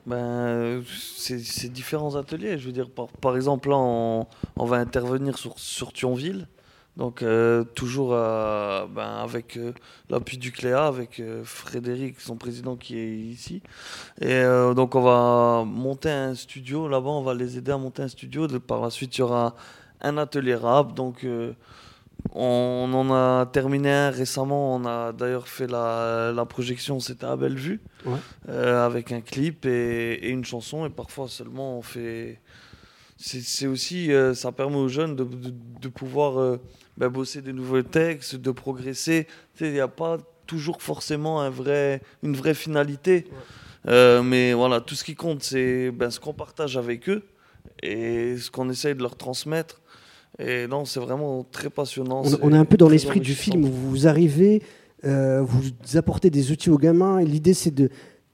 [0.06, 0.82] Ben,
[1.16, 2.58] c'est différents ateliers.
[2.58, 4.26] Je veux dire, par, par exemple, là, on,
[4.56, 6.48] on, va intervenir sur, sur Thionville.
[6.96, 9.72] Donc, euh, toujours ben, avec euh,
[10.08, 13.62] l'appui du Cléa, avec euh, Frédéric, son président qui est ici.
[14.20, 14.42] Et
[14.74, 18.46] donc, on va monter un studio là-bas, on va les aider à monter un studio.
[18.46, 19.54] De, par la suite, il y aura
[20.00, 20.94] un atelier rap.
[20.94, 21.26] Donc,
[22.34, 24.74] on en a terminé un récemment.
[24.74, 27.80] On a d'ailleurs fait la, projection, c'était à Bellevue,
[28.48, 30.86] euh, avec un clip et, une chanson.
[30.86, 32.40] Et parfois seulement on fait.
[33.18, 36.60] C'est aussi, euh, ça permet aux jeunes de, pouvoir euh,
[36.96, 39.26] bah, bosser des nouveaux textes, de progresser.
[39.60, 43.26] Il n'y a pas toujours forcément un vrai, une vraie finalité.
[43.86, 47.22] mais voilà, tout ce qui compte, c'est ben, ce qu'on partage avec eux
[47.82, 49.80] et ce qu'on essaye de leur transmettre.
[50.38, 52.22] Et non, c'est vraiment très passionnant.
[52.42, 54.62] On, est un peu dans l'esprit du film où vous arrivez,
[55.04, 57.88] euh, vous apportez des outils aux gamins, et l'idée c'est de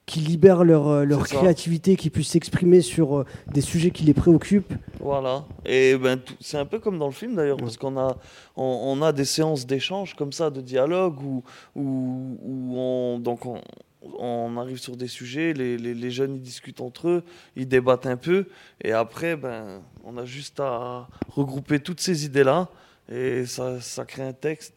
[0.05, 4.13] qu'ils libèrent leur, euh, leur créativité, qu'ils puissent s'exprimer sur euh, des sujets qui les
[4.13, 4.73] préoccupent.
[4.99, 5.45] Voilà.
[5.65, 8.17] Et ben, c'est un peu comme dans le film d'ailleurs, parce qu'on a,
[8.55, 11.43] on, a des séances d'échange comme ça, de dialogue, où,
[11.75, 13.61] où, où on, donc on,
[14.19, 17.23] on arrive sur des sujets, les, les, jeunes ils discutent entre eux,
[17.55, 18.47] ils débattent un peu,
[18.81, 22.69] et après, ben, on a juste à regrouper toutes ces idées-là,
[23.11, 24.73] et ça, ça, crée un texte.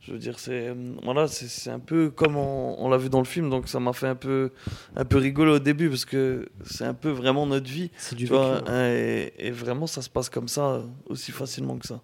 [0.00, 3.50] Je veux dire, c'est voilà, c'est un peu comme on, l'a vu dans le film,
[3.50, 4.50] donc ça m'a fait un peu,
[4.96, 7.90] un peu rigoler au début parce que c'est un peu vraiment notre vie.
[8.12, 12.00] Du tu vois, et, vraiment, ça se passe comme ça, aussi facilement que ça.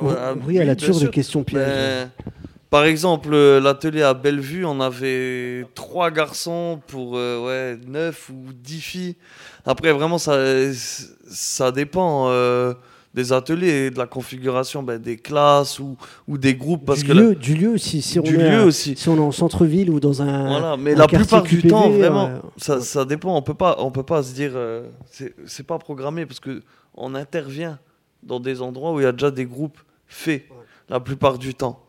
[0.00, 1.66] oui, elle a toujours des questions pièges.
[1.66, 2.10] Ben,
[2.70, 8.52] par exemple, euh, l'atelier à Bellevue, on avait trois garçons pour euh, ouais, 9 ou
[8.52, 9.16] 10 filles.
[9.64, 10.38] Après, vraiment, ça,
[10.74, 12.74] ça dépend euh,
[13.14, 15.96] des ateliers, de la configuration ben, des classes ou,
[16.26, 16.84] ou des groupes.
[16.84, 18.02] Parce du, que lieu, du lieu aussi.
[18.02, 18.96] Si on, du est lieu aussi.
[18.96, 20.48] si on est en centre-ville ou dans un.
[20.48, 23.36] Voilà, mais la plupart du temps, vraiment, ça, ça, dépend.
[23.36, 24.52] On peut pas, on peut pas se dire.
[25.10, 27.78] c'est pas programmé parce qu'on intervient
[28.22, 30.46] dans des endroits où il y a déjà des groupes faits
[30.88, 31.84] la plupart du temps.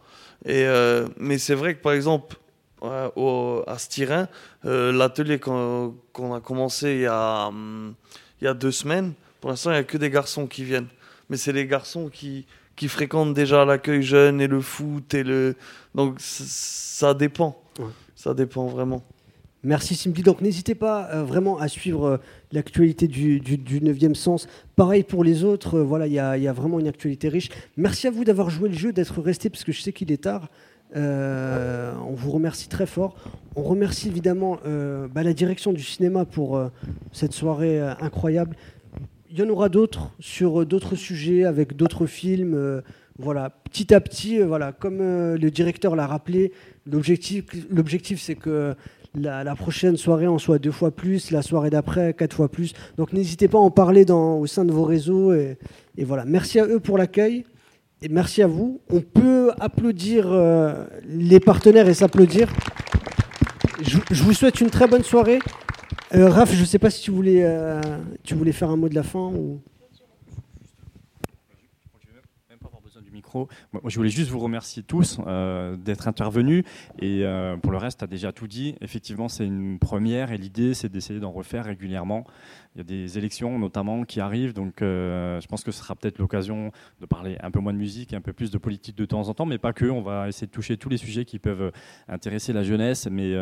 [0.45, 2.37] Et, euh, mais c'est vrai que par exemple,
[2.81, 4.27] au, à Styrin,
[4.65, 5.93] euh, l'atelier qu'on
[6.33, 7.93] a commencé il y a, hum,
[8.41, 10.87] il y a deux semaines, pour l'instant, il n'y a que des garçons qui viennent.
[11.29, 15.13] Mais c'est les garçons qui, qui fréquentent déjà l'accueil jeune et le foot.
[15.13, 15.55] Et le...
[15.95, 17.61] Donc ça dépend.
[18.15, 19.03] Ça dépend vraiment.
[19.63, 20.23] Merci Simply.
[20.23, 22.17] Donc n'hésitez pas euh, vraiment à suivre euh,
[22.53, 24.47] l'actualité du, du, 9e sens.
[24.77, 27.49] Pareil pour les autres, euh, voilà, il y, a vraiment une actualité riche.
[27.75, 30.23] Merci à vous d'avoir joué le jeu, d'être resté, parce que je sais qu'il est
[30.23, 30.47] tard.
[30.95, 33.15] on vous remercie très fort.
[33.57, 34.59] On remercie évidemment
[35.13, 36.61] bah, la direction du cinéma pour
[37.11, 38.55] cette soirée incroyable.
[39.31, 42.81] Il y en aura d'autres sur d'autres sujets avec d'autres films.
[43.17, 46.51] voilà, petit à petit, voilà, comme le directeur l'a rappelé,
[46.87, 48.75] l'objectif, l'objectif c'est que
[49.15, 52.73] la, prochaine soirée en soit deux fois plus, la soirée d'après quatre fois plus.
[52.97, 55.33] Donc n'hésitez pas à en parler au sein de vos réseaux.
[55.33, 55.57] Et,
[55.97, 56.25] voilà.
[56.25, 57.45] Merci à eux pour l'accueil.
[58.01, 58.79] Et merci à vous.
[58.89, 62.49] On peut applaudir euh, les partenaires et s'applaudir.
[63.81, 65.39] Je, vous souhaite une très bonne soirée.
[66.15, 67.81] Euh, Raph, je ne sais pas si tu voulais, euh,
[68.23, 69.61] tu voulais faire un mot de la fin ou...
[73.85, 76.63] Je voulais juste vous remercier tous euh, d'être intervenus.
[76.99, 78.75] Et euh, pour le reste, tu as déjà tout dit.
[78.81, 82.25] Effectivement, c'est une première et l'idée, c'est d'essayer d'en refaire régulièrement.
[82.75, 85.95] Il y a des élections notamment qui arrivent, donc euh, je pense que ce sera
[85.95, 86.71] peut-être l'occasion
[87.01, 89.27] de parler un peu moins de musique et un peu plus de politique de temps
[89.27, 89.85] en temps, mais pas que.
[89.85, 91.71] On va essayer de toucher tous les sujets qui peuvent
[92.07, 93.07] intéresser la jeunesse.
[93.09, 93.33] Mais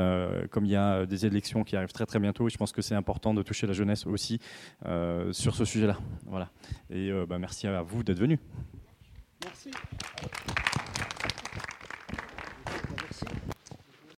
[0.50, 2.96] comme il y a des élections qui arrivent très très bientôt, je pense que c'est
[2.96, 4.40] important de toucher la jeunesse aussi
[5.32, 5.98] sur ce sujet-là.
[6.26, 6.50] Voilà.
[6.90, 8.40] Et bah, merci à vous d'être venus.
[9.44, 9.72] Merci.